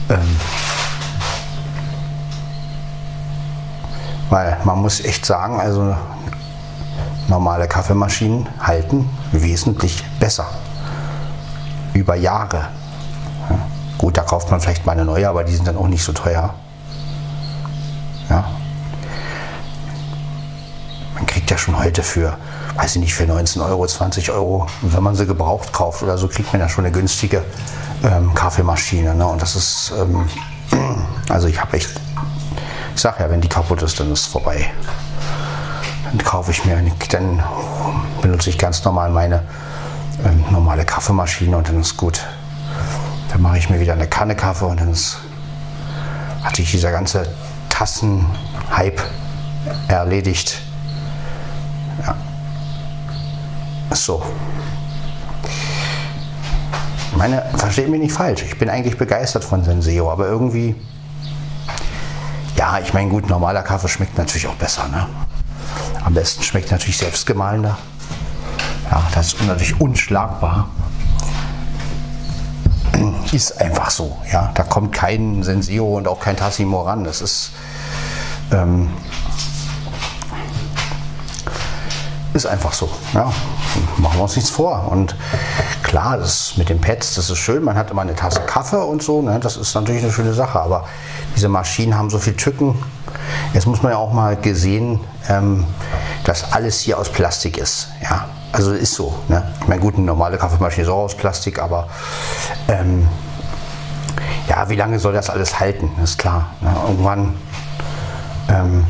Ähm, 0.08 0.36
weil 4.30 4.56
man 4.64 4.78
muss 4.78 5.00
echt 5.00 5.26
sagen, 5.26 5.60
also 5.60 5.94
normale 7.28 7.68
Kaffeemaschinen 7.68 8.48
halten 8.60 9.08
wesentlich 9.32 10.04
besser. 10.18 10.46
Über 11.92 12.14
Jahre. 12.14 12.68
Ja. 13.48 13.58
Gut, 13.98 14.16
da 14.16 14.22
kauft 14.22 14.50
man 14.50 14.60
vielleicht 14.60 14.86
mal 14.86 14.92
eine 14.92 15.04
neue, 15.04 15.28
aber 15.28 15.44
die 15.44 15.54
sind 15.54 15.66
dann 15.66 15.76
auch 15.76 15.88
nicht 15.88 16.02
so 16.02 16.12
teuer. 16.12 16.54
Ja. 18.28 18.50
Man 21.14 21.26
kriegt 21.26 21.50
ja 21.50 21.58
schon 21.58 21.78
heute 21.78 22.02
für 22.02 22.36
weiß 22.80 22.96
ich 22.96 23.02
nicht, 23.02 23.14
für 23.14 23.26
19 23.26 23.60
Euro, 23.60 23.86
20 23.86 24.30
Euro, 24.30 24.66
wenn 24.80 25.02
man 25.02 25.14
sie 25.14 25.26
gebraucht 25.26 25.70
kauft 25.70 26.02
oder 26.02 26.16
so, 26.16 26.28
kriegt 26.28 26.50
man 26.52 26.62
ja 26.62 26.68
schon 26.68 26.86
eine 26.86 26.92
günstige 26.92 27.44
ähm, 28.02 28.32
Kaffeemaschine. 28.34 29.14
Ne? 29.14 29.26
Und 29.26 29.42
das 29.42 29.54
ist, 29.54 29.92
ähm, 29.98 30.26
also 31.28 31.46
ich 31.46 31.60
habe 31.60 31.76
echt, 31.76 31.90
ich 32.94 33.00
sage 33.00 33.22
ja, 33.22 33.28
wenn 33.28 33.42
die 33.42 33.48
kaputt 33.48 33.82
ist, 33.82 34.00
dann 34.00 34.10
ist 34.10 34.20
es 34.20 34.26
vorbei. 34.26 34.64
Dann 36.04 36.24
kaufe 36.24 36.52
ich 36.52 36.64
mir, 36.64 36.82
dann 37.10 37.42
benutze 38.22 38.48
ich 38.48 38.56
ganz 38.56 38.82
normal 38.82 39.10
meine 39.10 39.42
ähm, 40.24 40.42
normale 40.50 40.86
Kaffeemaschine 40.86 41.58
und 41.58 41.68
dann 41.68 41.80
ist 41.80 41.98
gut. 41.98 42.24
Dann 43.30 43.42
mache 43.42 43.58
ich 43.58 43.68
mir 43.68 43.78
wieder 43.78 43.92
eine 43.92 44.08
Kanne 44.08 44.34
Kaffee 44.34 44.64
und 44.64 44.80
dann 44.80 44.90
ist, 44.90 45.18
hat 46.42 46.56
sich 46.56 46.70
dieser 46.70 46.92
ganze 46.92 47.26
Tassen-Hype 47.68 49.02
erledigt. 49.88 50.62
Ja. 52.06 52.16
So. 53.92 54.22
Meine, 57.16 57.44
versteht 57.56 57.88
mich 57.88 58.00
nicht 58.00 58.12
falsch, 58.12 58.42
ich 58.42 58.58
bin 58.58 58.70
eigentlich 58.70 58.96
begeistert 58.96 59.44
von 59.44 59.64
Senseo, 59.64 60.10
aber 60.10 60.26
irgendwie, 60.26 60.74
ja, 62.56 62.78
ich 62.78 62.94
meine, 62.94 63.10
gut, 63.10 63.28
normaler 63.28 63.62
Kaffee 63.62 63.88
schmeckt 63.88 64.16
natürlich 64.16 64.46
auch 64.46 64.54
besser. 64.54 64.88
Ne? 64.88 65.06
Am 66.04 66.14
besten 66.14 66.42
schmeckt 66.42 66.70
natürlich 66.70 66.98
selbstgemahlener. 66.98 67.76
Ja, 68.90 69.02
das 69.14 69.34
ist 69.34 69.46
natürlich 69.46 69.80
unschlagbar. 69.80 70.68
Ist 73.32 73.60
einfach 73.60 73.90
so. 73.90 74.16
Ja, 74.32 74.50
da 74.54 74.62
kommt 74.64 74.92
kein 74.92 75.42
Senseo 75.42 75.96
und 75.96 76.08
auch 76.08 76.20
kein 76.20 76.36
Tassimo 76.36 76.82
ran. 76.82 77.04
Das 77.04 77.20
ist, 77.20 77.52
ähm, 78.52 78.90
ist 82.44 82.46
einfach 82.46 82.72
so. 82.72 82.88
Ja, 83.12 83.32
machen 83.98 84.18
wir 84.18 84.22
uns 84.22 84.36
nichts 84.36 84.50
vor. 84.50 84.88
Und 84.90 85.14
klar, 85.82 86.16
das 86.16 86.56
mit 86.56 86.68
den 86.68 86.80
Pads, 86.80 87.14
das 87.14 87.28
ist 87.28 87.38
schön. 87.38 87.62
Man 87.62 87.76
hat 87.76 87.90
immer 87.90 88.02
eine 88.02 88.14
Tasse 88.14 88.40
Kaffee 88.40 88.82
und 88.82 89.02
so. 89.02 89.20
Ne? 89.20 89.38
Das 89.40 89.56
ist 89.56 89.74
natürlich 89.74 90.02
eine 90.02 90.12
schöne 90.12 90.32
Sache. 90.32 90.58
Aber 90.58 90.86
diese 91.36 91.48
Maschinen 91.48 91.96
haben 91.96 92.08
so 92.08 92.18
viel 92.18 92.34
Tücken. 92.34 92.82
Jetzt 93.52 93.66
muss 93.66 93.82
man 93.82 93.92
ja 93.92 93.98
auch 93.98 94.12
mal 94.12 94.36
gesehen, 94.36 95.00
ähm, 95.28 95.66
dass 96.24 96.52
alles 96.52 96.80
hier 96.80 96.98
aus 96.98 97.10
Plastik 97.10 97.58
ist. 97.58 97.88
Ja, 98.02 98.26
also 98.52 98.72
ist 98.72 98.94
so. 98.94 99.14
Ne? 99.28 99.46
Ich 99.60 99.68
meine, 99.68 99.80
gut, 99.80 99.96
eine 99.96 100.06
normale 100.06 100.38
Kaffeemaschine 100.38 100.84
ist 100.84 100.90
auch 100.90 101.04
aus 101.04 101.14
Plastik, 101.14 101.58
aber 101.60 101.88
ähm, 102.68 103.06
ja, 104.48 104.68
wie 104.68 104.76
lange 104.76 104.98
soll 104.98 105.12
das 105.12 105.28
alles 105.28 105.60
halten? 105.60 105.90
Ist 106.02 106.18
klar. 106.18 106.50
Ne? 106.60 106.74
Irgendwann 106.86 107.34
ähm, 108.48 108.86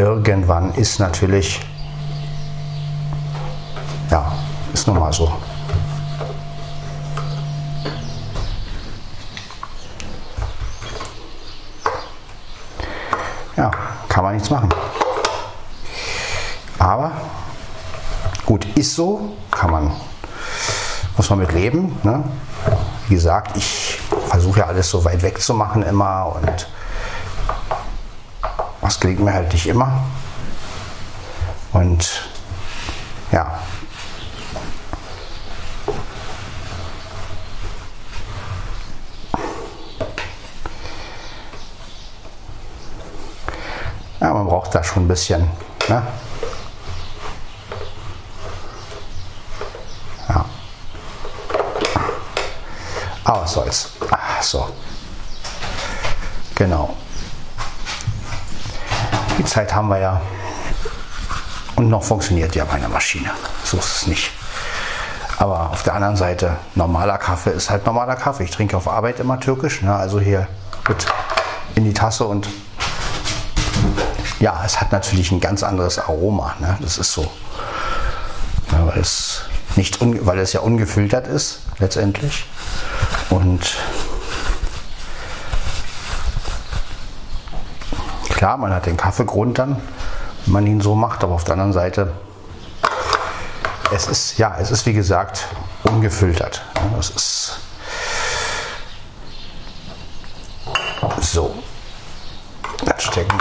irgendwann 0.00 0.74
ist 0.74 0.98
natürlich, 0.98 1.60
ja, 4.10 4.32
ist 4.72 4.86
nun 4.86 4.98
mal 4.98 5.12
so. 5.12 5.32
Ja, 13.56 13.70
kann 14.08 14.24
man 14.24 14.34
nichts 14.34 14.48
machen. 14.48 14.70
Aber 16.78 17.12
gut, 18.46 18.64
ist 18.76 18.94
so, 18.94 19.36
kann 19.50 19.70
man, 19.70 19.92
muss 21.16 21.28
man 21.28 21.40
mit 21.40 21.52
leben. 21.52 21.98
Ne? 22.02 22.24
Wie 23.08 23.14
gesagt, 23.16 23.56
ich 23.56 24.00
versuche 24.28 24.60
ja 24.60 24.66
alles 24.66 24.88
so 24.88 25.04
weit 25.04 25.22
weg 25.22 25.42
zu 25.42 25.52
machen 25.52 25.82
immer 25.82 26.36
und 26.36 26.68
das 28.90 28.98
gelingt 28.98 29.20
mir 29.20 29.32
halt 29.32 29.52
nicht 29.52 29.68
immer. 29.68 30.02
Und 31.72 32.28
ja. 33.30 33.60
Ja, 44.18 44.34
man 44.34 44.48
braucht 44.48 44.74
da 44.74 44.82
schon 44.82 45.04
ein 45.04 45.08
bisschen. 45.08 45.48
Ne? 45.88 46.02
Ja. 50.28 50.44
Aber 53.22 53.42
was 53.42 53.52
soll's. 53.52 53.90
Ach, 54.10 54.42
so. 54.42 54.68
Genau. 56.56 56.96
Die 59.40 59.46
Zeit 59.46 59.74
haben 59.74 59.88
wir 59.88 59.98
ja. 59.98 60.20
Und 61.74 61.88
noch 61.88 62.02
funktioniert 62.02 62.54
ja 62.54 62.66
meine 62.66 62.90
Maschine. 62.90 63.30
So 63.64 63.78
ist 63.78 64.02
es 64.02 64.06
nicht. 64.06 64.30
Aber 65.38 65.70
auf 65.70 65.82
der 65.82 65.94
anderen 65.94 66.16
Seite, 66.16 66.58
normaler 66.74 67.16
Kaffee 67.16 67.48
ist 67.48 67.70
halt 67.70 67.86
normaler 67.86 68.16
Kaffee. 68.16 68.44
Ich 68.44 68.50
trinke 68.50 68.76
auf 68.76 68.86
Arbeit 68.86 69.18
immer 69.18 69.40
türkisch. 69.40 69.80
Ne? 69.80 69.94
Also 69.94 70.20
hier 70.20 70.46
wird 70.84 71.06
in 71.74 71.84
die 71.84 71.94
Tasse 71.94 72.26
und 72.26 72.50
ja, 74.40 74.60
es 74.62 74.78
hat 74.78 74.92
natürlich 74.92 75.32
ein 75.32 75.40
ganz 75.40 75.62
anderes 75.62 75.98
Aroma. 75.98 76.54
Ne? 76.58 76.76
Das 76.82 76.98
ist 76.98 77.10
so. 77.10 77.22
Ja, 78.72 78.88
weil, 78.88 78.98
es 78.98 79.46
nicht 79.74 80.00
weil 80.02 80.38
es 80.38 80.52
ja 80.52 80.60
ungefiltert 80.60 81.26
ist, 81.26 81.60
letztendlich. 81.78 82.44
Und 83.30 83.78
klar, 88.40 88.56
man 88.56 88.72
hat 88.72 88.86
den 88.86 88.96
Kaffeegrund 88.96 89.58
dann, 89.58 89.76
wenn 90.46 90.52
man 90.54 90.66
ihn 90.66 90.80
so 90.80 90.94
macht, 90.94 91.22
aber 91.22 91.34
auf 91.34 91.44
der 91.44 91.52
anderen 91.52 91.74
Seite, 91.74 92.10
es 93.94 94.06
ist, 94.06 94.38
ja, 94.38 94.56
es 94.58 94.70
ist 94.70 94.86
wie 94.86 94.94
gesagt 94.94 95.46
ungefiltert. 95.82 96.62
Es 96.98 97.10
ist 97.10 97.58
so. 101.20 101.54
Dann 102.82 102.98
stecken, 102.98 103.36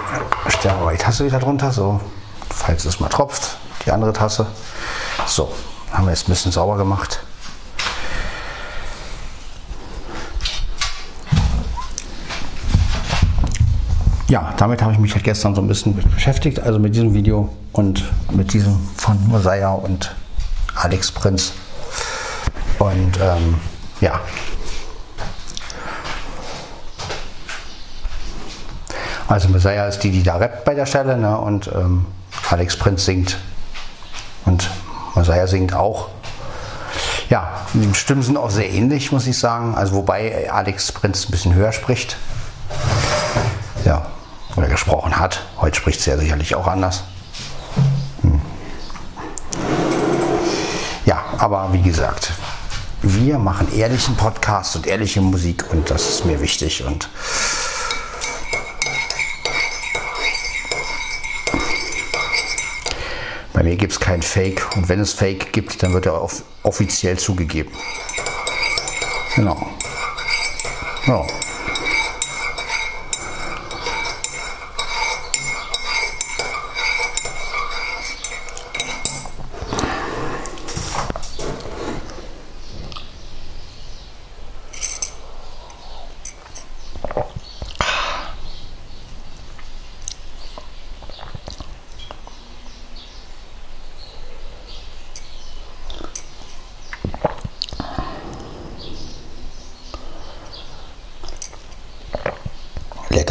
stellen 0.49 0.79
wir 0.79 0.85
mal 0.87 0.97
die 0.97 1.01
Tasse 1.01 1.23
wieder 1.23 1.39
drunter, 1.39 1.71
so, 1.71 2.01
falls 2.49 2.83
es 2.83 2.99
mal 2.99 3.07
tropft, 3.07 3.55
die 3.85 3.93
andere 3.93 4.11
Tasse. 4.11 4.47
So, 5.25 5.49
haben 5.93 6.07
wir 6.07 6.11
jetzt 6.11 6.27
ein 6.27 6.31
bisschen 6.31 6.51
sauber 6.51 6.75
gemacht. 6.75 7.21
Ja, 14.29 14.53
damit 14.57 14.81
habe 14.81 14.93
ich 14.93 14.99
mich 14.99 15.13
halt 15.15 15.23
gestern 15.23 15.55
so 15.55 15.61
ein 15.61 15.67
bisschen 15.67 15.95
beschäftigt, 15.95 16.59
also 16.59 16.79
mit 16.79 16.93
diesem 16.93 17.15
Video 17.15 17.49
und 17.73 18.03
mit 18.31 18.53
diesem 18.53 18.79
von 18.95 19.17
Mosiah 19.27 19.71
und 19.71 20.15
Alex 20.75 21.11
Prinz. 21.11 21.53
Und 22.77 23.19
ähm, 23.19 23.55
ja. 23.99 24.21
Also 29.27 29.49
Messiah 29.49 29.87
ist 29.87 29.99
die, 29.99 30.11
die 30.11 30.23
da 30.23 30.37
rappt 30.37 30.63
bei 30.63 30.75
der 30.75 30.85
Stelle 30.85 31.17
ne? 31.17 31.37
und 31.37 31.69
ähm, 31.73 32.05
Alex 32.49 32.77
Prinz 32.77 33.05
singt 33.05 33.37
und 34.45 34.69
Messiah 35.15 35.47
singt 35.47 35.73
auch. 35.73 36.09
Ja, 37.29 37.61
die 37.73 37.93
Stimmen 37.95 38.23
sind 38.23 38.37
auch 38.37 38.49
sehr 38.49 38.69
ähnlich, 38.69 39.11
muss 39.11 39.27
ich 39.27 39.37
sagen. 39.37 39.75
Also 39.75 39.93
wobei 39.95 40.51
Alex 40.51 40.91
Prinz 40.91 41.27
ein 41.27 41.31
bisschen 41.31 41.53
höher 41.53 41.71
spricht. 41.71 42.17
Gesprochen 44.89 45.19
hat. 45.19 45.45
Heute 45.61 45.77
spricht 45.77 46.01
sie 46.01 46.09
ja 46.09 46.17
sicherlich 46.17 46.55
auch 46.55 46.65
anders. 46.65 47.03
Hm. 48.23 48.41
Ja, 51.05 51.23
aber 51.37 51.71
wie 51.73 51.81
gesagt, 51.83 52.31
wir 53.03 53.37
machen 53.37 53.71
ehrlichen 53.71 54.17
Podcast 54.17 54.75
und 54.75 54.87
ehrliche 54.87 55.21
Musik 55.21 55.63
und 55.71 55.91
das 55.91 56.09
ist 56.09 56.25
mir 56.25 56.41
wichtig 56.41 56.83
und 56.83 57.07
bei 63.53 63.61
mir 63.61 63.75
gibt 63.75 63.91
es 63.91 63.99
kein 63.99 64.23
Fake 64.23 64.75
und 64.75 64.89
wenn 64.89 65.01
es 65.01 65.13
Fake 65.13 65.53
gibt, 65.53 65.83
dann 65.83 65.93
wird 65.93 66.07
er 66.07 66.19
off 66.19 66.41
offiziell 66.63 67.19
zugegeben. 67.19 67.71
Genau. 69.35 69.67
Ja. 71.05 71.27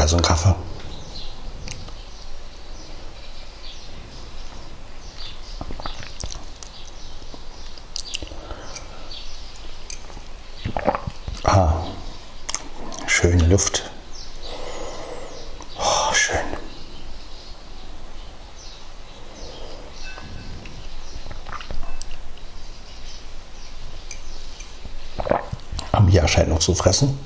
Lecker, 0.09 0.11
so 0.11 0.17
ein 0.17 0.23
Kaffee. 0.23 0.55
Ah, 11.45 11.73
schöne 13.07 13.47
Luft. 13.47 13.91
Oh, 15.79 16.13
schön. 16.13 16.39
Am 25.93 26.09
Jahr 26.09 26.29
scheint 26.29 26.49
noch 26.49 26.59
zu 26.59 26.75
fressen. 26.75 27.19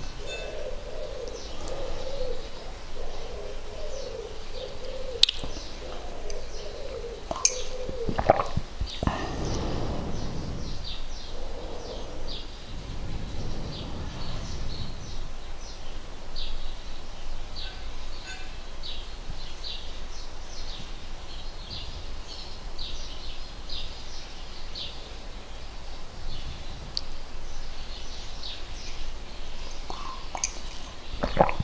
So, 31.38 31.61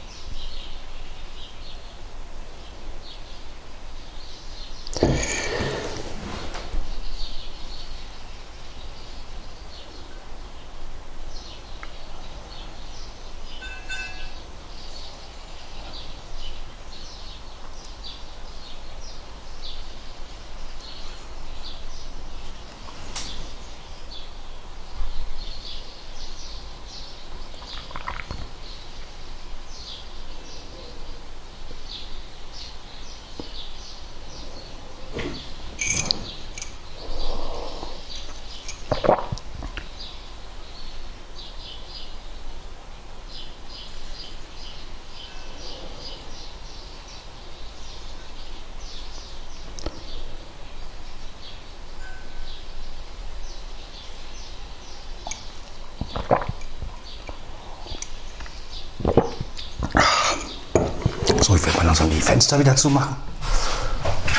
ich 61.58 61.66
werde 61.66 61.78
mal 61.78 61.86
langsam 61.86 62.08
die 62.08 62.20
Fenster 62.20 62.58
wieder 62.60 62.76
zumachen. 62.76 63.16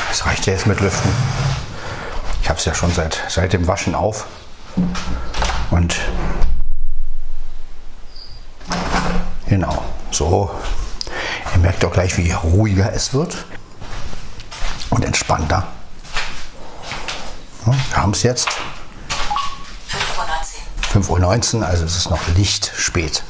Das 0.08 0.24
reicht 0.24 0.46
ja 0.46 0.54
jetzt 0.54 0.66
mit 0.66 0.80
Lüften. 0.80 1.10
Ich 2.42 2.48
habe 2.48 2.58
es 2.58 2.64
ja 2.64 2.74
schon 2.74 2.92
seit, 2.92 3.20
seit 3.28 3.52
dem 3.52 3.66
Waschen 3.66 3.94
auf. 3.94 4.26
Und 5.70 5.96
genau, 9.46 9.84
so. 10.10 10.50
Ihr 11.52 11.58
merkt 11.58 11.84
auch 11.84 11.92
gleich, 11.92 12.16
wie 12.16 12.32
ruhiger 12.32 12.92
es 12.94 13.12
wird 13.12 13.44
und 14.88 15.04
entspannter. 15.04 15.66
Ja, 17.66 17.74
wir 17.90 17.96
haben 17.96 18.12
es 18.12 18.22
jetzt. 18.22 18.48
5.19 20.88 21.10
Uhr. 21.10 21.18
5.19 21.18 21.56
Uhr, 21.56 21.66
also 21.66 21.84
es 21.84 21.96
ist 21.96 22.08
noch 22.08 22.26
licht 22.28 22.72
spät. 22.74 23.22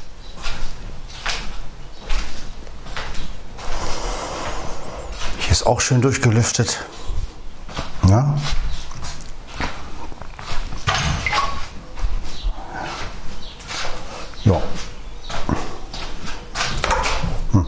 Hier 5.50 5.50
ist 5.61 5.67
auch 5.67 5.81
schön 5.83 6.01
durchgelüftet. 6.01 6.87
Ja. 8.09 8.35
Ja. 14.43 14.63
Hm. 17.53 17.67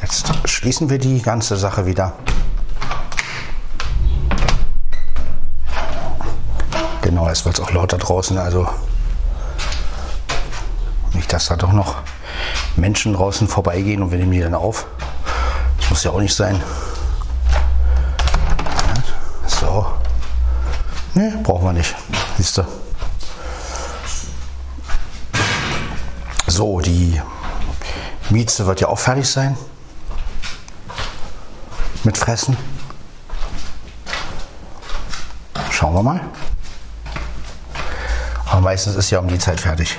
Jetzt 0.00 0.32
schließen 0.46 0.88
wir 0.88 0.98
die 0.98 1.20
ganze 1.20 1.58
Sache 1.58 1.84
wieder. 1.84 2.14
Genau, 7.02 7.28
es 7.28 7.44
wird 7.44 7.60
auch 7.60 7.70
lauter 7.72 7.98
draußen, 7.98 8.38
also 8.38 8.66
nicht, 11.12 11.30
dass 11.30 11.48
da 11.48 11.56
doch 11.56 11.72
noch 11.72 11.96
Menschen 12.76 13.12
draußen 13.12 13.48
vorbeigehen 13.48 14.02
und 14.02 14.10
wir 14.10 14.18
nehmen 14.18 14.32
die 14.32 14.40
dann 14.40 14.54
auf. 14.54 14.86
Muss 15.94 16.02
ja 16.02 16.10
auch 16.10 16.18
nicht 16.18 16.34
sein. 16.34 16.60
So. 19.46 19.86
Ne, 21.14 21.38
brauchen 21.44 21.66
wir 21.66 21.72
nicht. 21.72 21.94
Siehst 22.36 22.58
du. 22.58 22.64
So, 26.48 26.80
die 26.80 27.22
Mieze 28.28 28.66
wird 28.66 28.80
ja 28.80 28.88
auch 28.88 28.98
fertig 28.98 29.28
sein. 29.28 29.56
Mit 32.02 32.18
Fressen. 32.18 32.56
Schauen 35.70 35.94
wir 35.94 36.02
mal. 36.02 36.20
Aber 38.46 38.62
meistens 38.62 38.96
ist 38.96 39.10
ja 39.10 39.20
um 39.20 39.28
die 39.28 39.38
Zeit 39.38 39.60
fertig. 39.60 39.96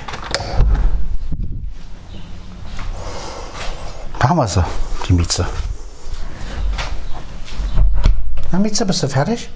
Da 4.18 4.28
haben 4.28 4.36
wir 4.36 4.46
sie, 4.46 4.62
die 5.08 5.14
Mieze. 5.14 5.46
Na, 8.52 8.58
Mieze, 8.58 8.86
bist 8.86 9.02
du 9.02 9.08
fertig? 9.08 9.50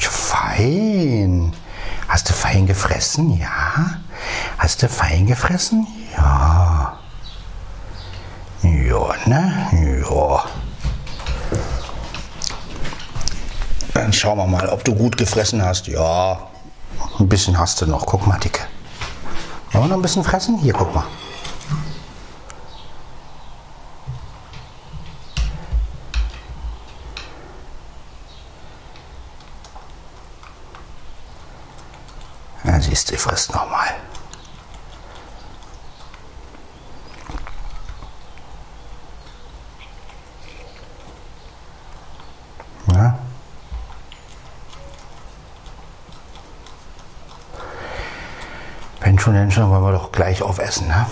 Fein. 0.00 1.52
Hast 2.08 2.28
du 2.28 2.32
fein 2.32 2.66
gefressen? 2.66 3.38
Ja. 3.38 3.98
Hast 4.58 4.82
du 4.82 4.88
fein 4.88 5.26
gefressen? 5.26 5.86
Ja. 6.16 6.98
Ja, 8.62 9.14
ne? 9.26 9.68
Ja. 10.10 10.44
Dann 13.94 14.12
schauen 14.12 14.38
wir 14.38 14.46
mal, 14.46 14.68
ob 14.68 14.84
du 14.84 14.94
gut 14.94 15.16
gefressen 15.16 15.64
hast. 15.64 15.86
Ja, 15.86 16.48
ein 17.18 17.28
bisschen 17.28 17.58
hast 17.58 17.80
du 17.80 17.86
noch. 17.86 18.04
Guck 18.06 18.26
mal, 18.26 18.38
Dicke. 18.38 18.62
Wollen 19.72 19.84
wir 19.84 19.88
noch 19.88 19.96
ein 19.96 20.02
bisschen 20.02 20.24
fressen? 20.24 20.58
Hier, 20.58 20.72
guck 20.72 20.92
mal. 20.94 21.04
Ja, 32.64 32.80
siehst 32.80 33.10
du, 33.10 33.16
frisst 33.16 33.54
noch 33.54 33.68
mal. 33.70 33.86
Ja. 42.92 43.18
Wenn 49.00 49.18
schon, 49.18 49.32
denn 49.34 49.50
schon, 49.50 49.70
wollen 49.70 49.82
wir 49.82 49.92
doch 49.92 50.12
gleich 50.12 50.42
aufessen, 50.42 50.88
ne? 50.88 51.06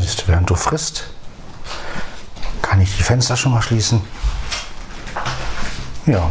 Siehst 0.00 0.22
du, 0.22 0.28
während 0.28 0.48
du 0.48 0.54
frisst, 0.54 1.10
kann 2.62 2.80
ich 2.80 2.96
die 2.96 3.02
Fenster 3.02 3.36
schon 3.36 3.52
mal 3.52 3.60
schließen. 3.60 4.00
Ja. 6.06 6.30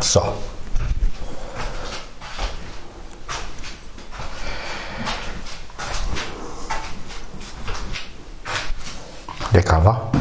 So. 0.00 0.34
Lecker, 9.52 9.84
wa? 9.84 10.12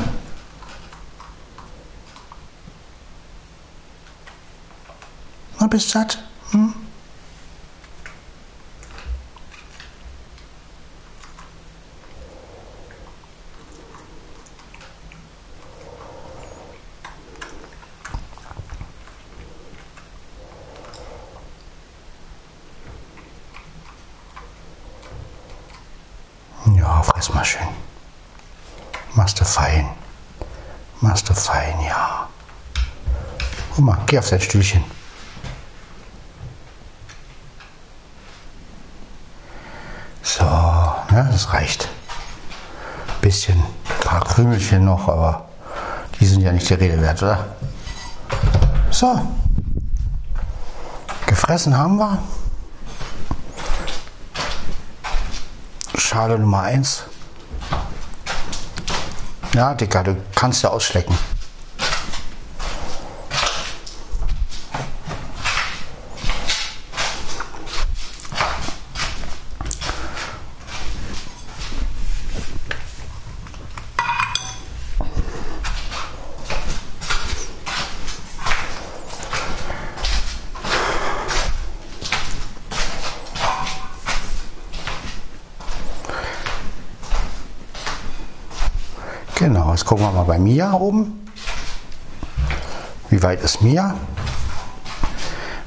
Bist 5.81 5.93
satt? 5.93 6.19
Hm? 6.51 6.75
Ja, 26.77 27.01
fress 27.01 27.33
mal 27.33 27.43
schön. 27.43 27.61
Machst 29.15 29.39
fein. 29.39 29.89
Machst 30.99 31.27
fein, 31.29 31.73
ja. 31.81 32.29
Guck 33.73 33.83
mal, 33.83 33.97
geh 34.05 34.19
auf 34.19 34.29
dein 34.29 34.41
Stühlchen. 34.41 35.00
So, 40.37 40.45
ja, 40.45 41.27
das 41.29 41.51
reicht. 41.51 41.89
Bisschen, 43.19 43.59
ein 43.59 43.99
paar 43.99 44.23
Krümelchen 44.23 44.85
noch, 44.85 45.09
aber 45.09 45.49
die 46.21 46.25
sind 46.25 46.39
ja 46.39 46.53
nicht 46.53 46.69
die 46.69 46.75
Rede 46.75 47.01
wert, 47.01 47.21
oder? 47.21 47.47
So. 48.91 49.27
Gefressen 51.25 51.77
haben 51.77 51.97
wir. 51.97 52.17
Schale 55.97 56.39
Nummer 56.39 56.61
1. 56.61 57.03
Ja, 59.53 59.73
Dicker, 59.73 60.03
du 60.03 60.15
kannst 60.33 60.63
ja 60.63 60.69
ausschlecken. 60.69 61.17
Genau, 89.41 89.71
jetzt 89.71 89.80
gucken 89.91 90.05
wir 90.05 90.11
mal 90.13 90.23
bei 90.23 90.39
Mia 90.39 90.71
oben. 90.71 91.19
Wie 93.09 93.21
weit 93.21 93.41
ist 93.41 93.61
Mia? 93.61 93.93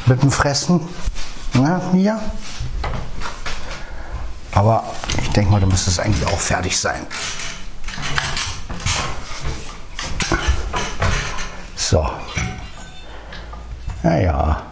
Mit 0.06 0.22
dem 0.22 0.30
Fressen. 0.30 0.80
Na, 1.52 1.78
Mia? 1.92 2.18
Aber 4.52 4.82
ich 5.20 5.28
denke 5.28 5.50
mal, 5.50 5.60
du 5.60 5.66
müsstest 5.66 6.00
eigentlich 6.00 6.26
auch 6.26 6.38
fertig 6.38 6.74
sein. 6.74 7.06
So. 11.76 12.08
Ja, 14.04 14.16
ja. 14.16 14.62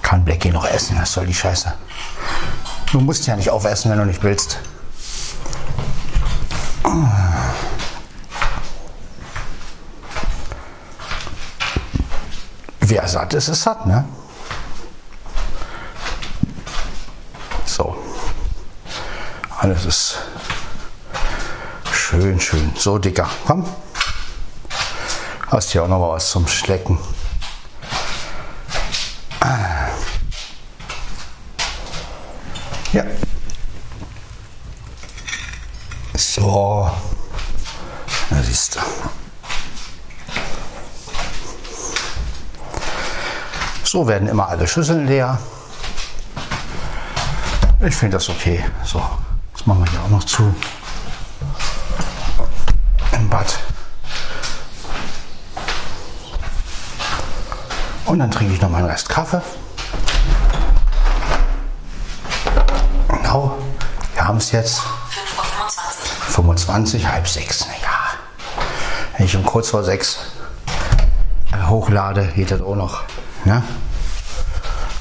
Kann 0.00 0.24
Blackie 0.24 0.50
noch 0.50 0.66
essen? 0.66 0.96
Was 0.98 1.12
soll 1.12 1.26
die 1.26 1.34
Scheiße? 1.34 1.74
Du 2.92 3.00
musst 3.00 3.26
ja 3.26 3.36
nicht 3.36 3.50
aufessen, 3.50 3.90
wenn 3.90 3.98
du 3.98 4.04
nicht 4.04 4.22
willst. 4.22 4.58
Wer 12.80 13.08
satt 13.08 13.34
ist, 13.34 13.48
ist 13.48 13.62
satt, 13.62 13.86
ne? 13.86 14.04
So. 17.64 17.96
Alles 19.58 19.84
ist 19.86 20.18
schön, 21.90 22.38
schön. 22.38 22.72
So, 22.76 22.98
Dicker, 22.98 23.28
komm. 23.46 23.66
Hast 25.50 25.70
hier 25.72 25.82
auch 25.82 25.88
noch 25.88 26.12
was 26.12 26.30
zum 26.30 26.46
Schlecken. 26.46 26.98
So 43.94 44.08
werden 44.08 44.26
immer 44.26 44.48
alle 44.48 44.66
Schüsseln 44.66 45.06
leer. 45.06 45.38
Ich 47.78 47.94
finde 47.94 48.16
das 48.16 48.28
okay. 48.28 48.64
So, 48.82 49.00
das 49.52 49.66
machen 49.66 49.84
wir 49.84 49.90
hier 49.92 50.00
auch 50.00 50.08
noch 50.08 50.24
zu. 50.24 50.52
Im 53.12 53.30
Bad. 53.30 53.56
Und 58.06 58.18
dann 58.18 58.32
trinke 58.32 58.54
ich 58.54 58.60
noch 58.60 58.68
meinen 58.68 58.86
Rest 58.86 59.08
Kaffee. 59.08 59.40
Genau, 63.06 63.56
wir 64.14 64.24
haben 64.26 64.38
es 64.38 64.50
jetzt. 64.50 64.82
25, 66.30 67.06
halb 67.06 67.28
sechs. 67.28 67.64
Naja, 67.68 67.94
wenn 69.16 69.26
ich 69.26 69.36
um 69.36 69.44
kurz 69.44 69.68
vor 69.68 69.84
sechs 69.84 70.18
äh, 71.52 71.68
hochlade, 71.68 72.32
geht 72.34 72.50
das 72.50 72.60
auch 72.60 72.74
noch. 72.74 73.04
Ne? 73.44 73.62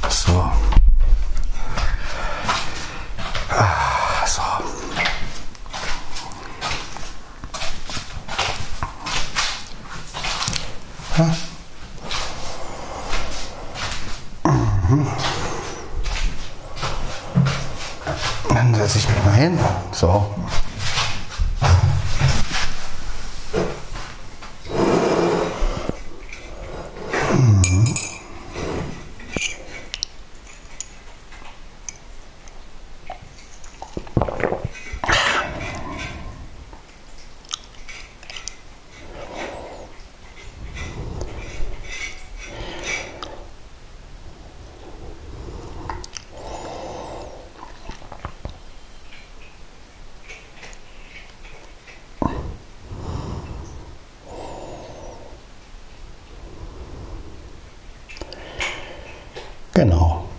So. 0.09 0.51
Ah, 3.49 4.25
so. 4.27 4.41
Ja. 11.17 11.35
Mhm. 14.43 15.07
Dann 18.49 18.75
setze 18.75 18.97
ich 18.97 19.07
mich 19.07 19.23
mal 19.23 19.33
hin. 19.35 19.57
So. 19.93 20.35
Genau. 59.73 60.29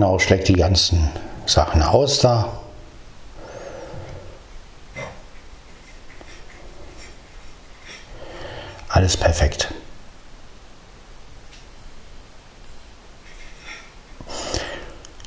Genau, 0.00 0.18
schlägt 0.18 0.48
die 0.48 0.54
ganzen 0.54 1.10
Sachen 1.44 1.82
aus 1.82 2.20
da. 2.20 2.48
Alles 8.88 9.18
perfekt. 9.18 9.74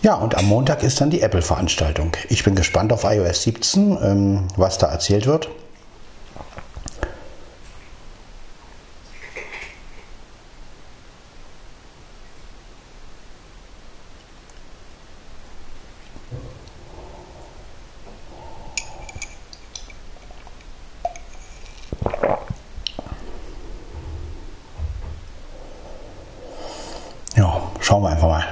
Ja, 0.01 0.15
und 0.15 0.35
am 0.35 0.45
Montag 0.45 0.81
ist 0.81 0.99
dann 0.99 1.11
die 1.11 1.21
Apple-Veranstaltung. 1.21 2.13
Ich 2.29 2.43
bin 2.43 2.55
gespannt 2.55 2.91
auf 2.91 3.03
iOS 3.03 3.43
17, 3.43 3.97
ähm, 4.01 4.47
was 4.57 4.79
da 4.79 4.87
erzählt 4.87 5.27
wird. 5.27 5.49
Ja, 27.35 27.61
schauen 27.79 28.03
wir 28.03 28.09
einfach 28.09 28.27
mal. 28.27 28.45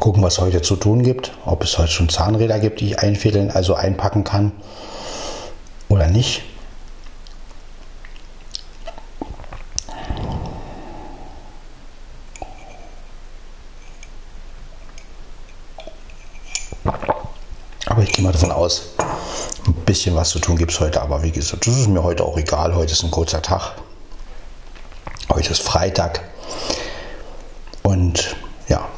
gucken, 0.00 0.19
was 0.30 0.38
heute 0.38 0.62
zu 0.62 0.76
tun 0.76 1.02
gibt. 1.02 1.32
Ob 1.44 1.64
es 1.64 1.76
heute 1.76 1.90
schon 1.90 2.08
Zahnräder 2.08 2.60
gibt, 2.60 2.78
die 2.78 2.90
ich 2.90 2.98
einfädeln, 3.00 3.50
also 3.50 3.74
einpacken 3.74 4.22
kann 4.22 4.52
oder 5.88 6.06
nicht. 6.06 6.42
Aber 17.86 18.02
ich 18.04 18.12
gehe 18.12 18.22
mal 18.24 18.30
davon 18.30 18.52
aus, 18.52 18.90
ein 19.66 19.74
bisschen 19.84 20.14
was 20.14 20.30
zu 20.30 20.38
tun 20.38 20.56
gibt 20.56 20.70
es 20.70 20.78
heute. 20.78 21.02
Aber 21.02 21.24
wie 21.24 21.32
gesagt, 21.32 21.66
das 21.66 21.76
ist 21.76 21.88
mir 21.88 22.04
heute 22.04 22.22
auch 22.22 22.38
egal. 22.38 22.76
Heute 22.76 22.92
ist 22.92 23.02
ein 23.02 23.10
kurzer 23.10 23.42
Tag. 23.42 23.72
Heute 25.28 25.50
ist 25.50 25.62
Freitag. 25.62 26.22
Und 27.82 28.36
ja, 28.68 28.88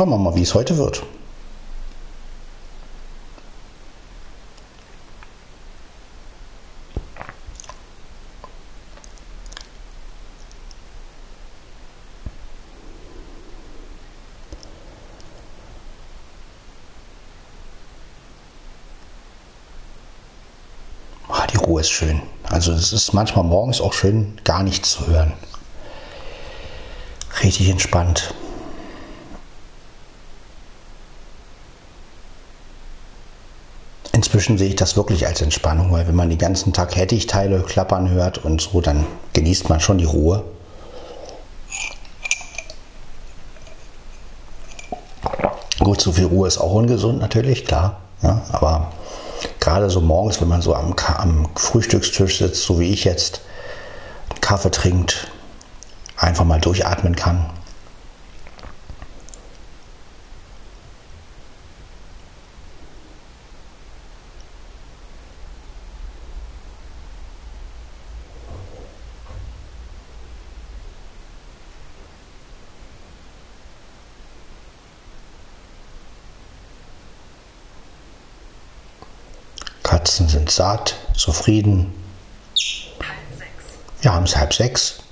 schauen 0.00 0.08
wir 0.08 0.16
mal, 0.16 0.34
wie 0.34 0.40
es 0.40 0.54
heute 0.54 0.78
wird. 0.78 1.02
Ah, 21.28 21.46
die 21.46 21.58
Ruhe 21.58 21.82
ist 21.82 21.90
schön. 21.90 22.22
Also 22.44 22.72
es 22.72 22.94
ist 22.94 23.12
manchmal 23.12 23.44
morgens 23.44 23.82
auch 23.82 23.92
schön, 23.92 24.40
gar 24.44 24.62
nichts 24.62 24.92
zu 24.92 25.06
hören. 25.08 25.34
Richtig 27.42 27.68
entspannt. 27.68 28.34
Inzwischen 34.20 34.58
sehe 34.58 34.68
ich 34.68 34.76
das 34.76 34.98
wirklich 34.98 35.26
als 35.26 35.40
Entspannung, 35.40 35.92
weil 35.92 36.06
wenn 36.06 36.14
man 36.14 36.28
den 36.28 36.36
ganzen 36.36 36.74
Tag 36.74 36.94
Hettich-Teile 36.94 37.62
klappern 37.62 38.10
hört 38.10 38.36
und 38.36 38.60
so, 38.60 38.82
dann 38.82 39.06
genießt 39.32 39.70
man 39.70 39.80
schon 39.80 39.96
die 39.96 40.04
Ruhe. 40.04 40.44
Gut, 45.78 46.02
zu 46.02 46.12
viel 46.12 46.26
Ruhe 46.26 46.46
ist 46.46 46.58
auch 46.58 46.74
ungesund 46.74 47.18
natürlich, 47.18 47.64
klar. 47.64 48.00
Ja, 48.20 48.42
aber 48.52 48.92
gerade 49.58 49.88
so 49.88 50.02
morgens, 50.02 50.38
wenn 50.42 50.48
man 50.48 50.60
so 50.60 50.74
am, 50.74 50.94
am 51.16 51.48
Frühstückstisch 51.56 52.40
sitzt, 52.40 52.62
so 52.64 52.78
wie 52.78 52.90
ich 52.90 53.04
jetzt, 53.04 53.40
Kaffee 54.42 54.70
trinkt, 54.70 55.28
einfach 56.18 56.44
mal 56.44 56.60
durchatmen 56.60 57.16
kann. 57.16 57.48
Katzen 80.00 80.28
sind 80.28 80.50
satt, 80.50 80.96
zufrieden. 81.14 81.92
Wir 84.00 84.14
haben 84.14 84.24
es 84.24 84.34
halb 84.34 84.54
sechs. 84.54 85.02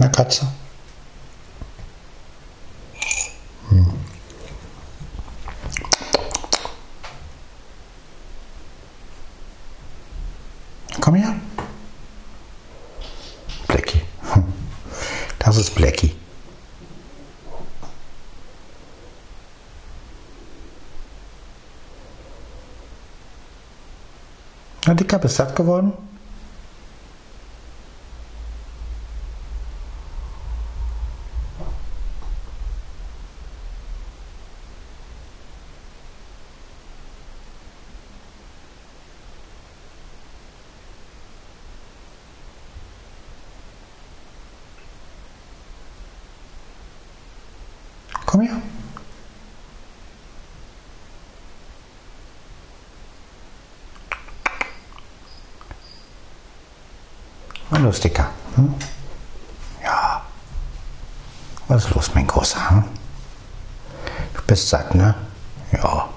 Na 0.00 0.07
Katze. 0.18 0.48
Hm. 3.68 3.86
Komm 11.00 11.14
her. 11.14 11.36
Blackie. 13.68 14.02
Das 15.38 15.56
ist 15.56 15.72
Blackie. 15.76 16.16
Na, 24.84 24.94
Dicker, 24.94 25.20
bist 25.20 25.36
satt 25.36 25.54
geworden? 25.54 25.92
Komm 48.28 48.42
her. 48.42 48.60
Hallo 57.78 57.92
Sticker. 57.92 58.28
Hm? 58.56 58.74
Ja. 59.84 60.22
Was 61.68 61.84
ist 61.84 61.94
los, 61.94 62.12
mein 62.12 62.26
Großer? 62.26 62.70
Hm? 62.70 62.82
Du 64.34 64.42
bist 64.48 64.68
satt, 64.68 64.96
ne? 64.96 65.14
Ja. 65.70 66.08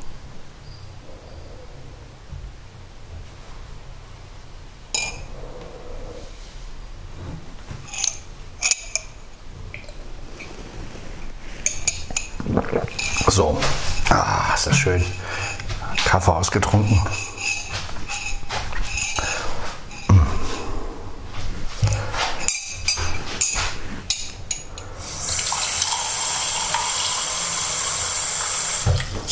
So. 13.27 13.61
Ah, 14.09 14.55
ist 14.55 14.65
das 14.65 14.75
schön. 14.75 15.05
Kaffee 16.05 16.33
ausgetrunken. 16.33 16.99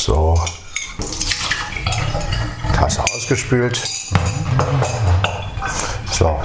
So. 0.09 0.34
Tasse 2.73 3.03
ausgespült. 3.30 3.80
So. 6.11 6.41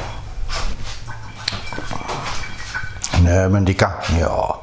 Ne, 3.22 3.49
mein 3.49 3.64
Dicker. 3.64 4.03
Ja. 4.18 4.61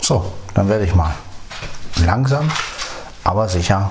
So, 0.00 0.32
dann 0.54 0.68
werde 0.70 0.86
ich 0.86 0.94
mal 0.94 1.14
langsam, 1.96 2.50
aber 3.24 3.48
sicher 3.48 3.90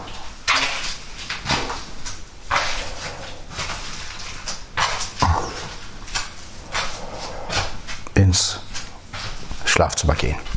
ins 8.15 8.59
Schlafzimmer 9.65 10.15
gehen. 10.15 10.50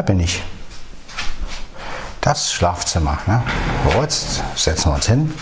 Da 0.00 0.02
bin 0.02 0.20
ich. 0.20 0.42
Das 2.22 2.54
Schlafzimmer. 2.54 3.18
Ne? 3.26 3.42
So, 3.84 4.00
jetzt 4.00 4.42
setzen 4.56 4.88
wir 4.88 4.94
uns 4.94 5.06
hin. 5.06 5.34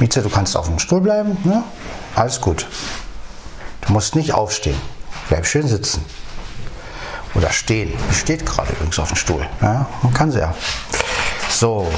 Mieze, 0.00 0.20
du 0.20 0.28
kannst 0.28 0.56
auf 0.56 0.66
dem 0.66 0.80
Stuhl 0.80 1.00
bleiben. 1.00 1.38
Ne? 1.44 1.62
Alles 2.16 2.40
gut. 2.40 2.66
Du 3.82 3.92
musst 3.92 4.16
nicht 4.16 4.34
aufstehen. 4.34 4.76
Bleib 5.28 5.46
schön 5.46 5.68
sitzen. 5.68 6.04
Oder 7.36 7.50
stehen. 7.50 7.92
Die 8.10 8.14
steht 8.16 8.44
gerade 8.44 8.72
übrigens 8.72 8.98
auf 8.98 9.10
dem 9.10 9.16
Stuhl. 9.16 9.46
Ja, 9.62 9.86
man 10.02 10.12
kann 10.12 10.32
sie 10.32 10.40
ja. 10.40 10.52
So. 11.48 11.88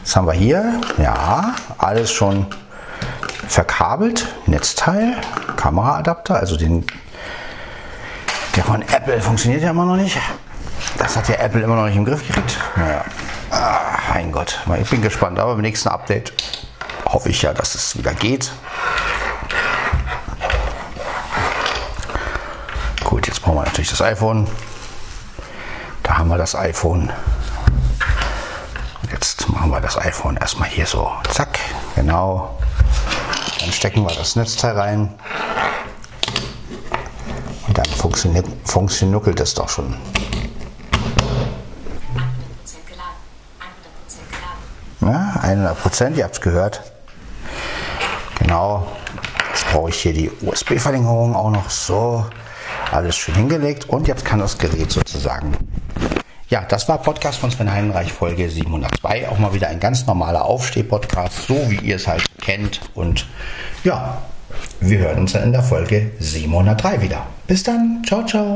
Jetzt 0.00 0.16
haben 0.16 0.26
wir 0.26 0.32
hier, 0.32 0.80
ja, 0.98 1.54
alles 1.78 2.10
schon 2.10 2.48
verkabelt. 3.46 4.26
Netzteil, 4.46 5.14
Kameraadapter, 5.54 6.34
also 6.34 6.56
den, 6.56 6.84
der 8.56 8.64
von 8.64 8.82
Apple 8.82 9.20
funktioniert 9.20 9.62
ja 9.62 9.70
immer 9.70 9.84
noch 9.84 9.96
nicht. 9.96 10.18
Das 10.98 11.16
hat 11.16 11.28
ja 11.28 11.36
Apple 11.36 11.60
immer 11.60 11.76
noch 11.76 11.86
nicht 11.86 11.96
im 11.96 12.04
Griff 12.04 12.26
gekriegt. 12.26 12.58
Naja, 12.76 13.04
ah, 13.50 13.98
mein 14.14 14.32
Gott, 14.32 14.58
ich 14.80 14.88
bin 14.88 15.02
gespannt. 15.02 15.38
Aber 15.38 15.52
beim 15.52 15.62
nächsten 15.62 15.88
Update 15.88 16.32
hoffe 17.04 17.28
ich 17.28 17.42
ja, 17.42 17.52
dass 17.52 17.74
es 17.74 17.96
wieder 17.98 18.14
geht. 18.14 18.50
Gut, 23.04 23.26
jetzt 23.26 23.42
brauchen 23.42 23.56
wir 23.56 23.64
natürlich 23.64 23.90
das 23.90 24.00
iPhone. 24.00 24.48
Da 26.02 26.18
haben 26.18 26.28
wir 26.28 26.38
das 26.38 26.54
iPhone. 26.54 27.12
Jetzt 29.12 29.48
machen 29.50 29.70
wir 29.70 29.80
das 29.80 29.98
iPhone 29.98 30.36
erstmal 30.36 30.68
hier 30.68 30.86
so. 30.86 31.12
Zack, 31.30 31.58
genau. 31.94 32.58
Dann 33.60 33.72
stecken 33.72 34.02
wir 34.02 34.14
das 34.14 34.36
Netzteil 34.36 34.78
rein. 34.78 35.14
Funktioniert, 38.16 38.46
funktioniert 38.64 39.38
das 39.38 39.52
doch 39.52 39.68
schon. 39.68 39.92
100% 39.92 39.94
geladen. 42.88 43.12
100% 45.02 45.02
geladen. 45.02 45.34
Ja, 45.34 45.40
100 45.42 45.82
Prozent, 45.82 46.16
ihr 46.16 46.24
habt 46.24 46.36
es 46.36 46.40
gehört. 46.40 46.80
Genau. 48.38 48.86
Jetzt 49.50 49.66
brauche 49.70 49.90
ich 49.90 49.96
hier 49.96 50.14
die 50.14 50.30
USB-Verlängerung 50.40 51.36
auch 51.36 51.50
noch 51.50 51.68
so. 51.68 52.24
Alles 52.90 53.16
schön 53.16 53.34
hingelegt 53.34 53.90
und 53.90 54.08
jetzt 54.08 54.24
kann 54.24 54.38
das 54.38 54.56
Gerät 54.56 54.90
sozusagen. 54.90 55.54
Ja, 56.48 56.62
das 56.62 56.88
war 56.88 56.96
Podcast 57.02 57.38
von 57.38 57.50
Sven 57.50 57.70
Heinreich, 57.70 58.14
Folge 58.14 58.48
702. 58.48 59.28
Auch 59.28 59.38
mal 59.38 59.52
wieder 59.52 59.68
ein 59.68 59.78
ganz 59.78 60.06
normaler 60.06 60.46
Aufsteh-Podcast, 60.46 61.48
so 61.48 61.70
wie 61.70 61.80
ihr 61.80 61.96
es 61.96 62.06
halt 62.06 62.24
kennt. 62.40 62.80
Und 62.94 63.26
ja, 63.84 64.22
wir 64.80 64.98
hören 64.98 65.18
uns 65.18 65.32
dann 65.32 65.44
in 65.44 65.52
der 65.52 65.62
Folge 65.62 66.10
703 66.18 67.02
wieder. 67.02 67.26
Bis 67.46 67.62
dann. 67.62 68.02
Ciao, 68.06 68.24
ciao. 68.24 68.54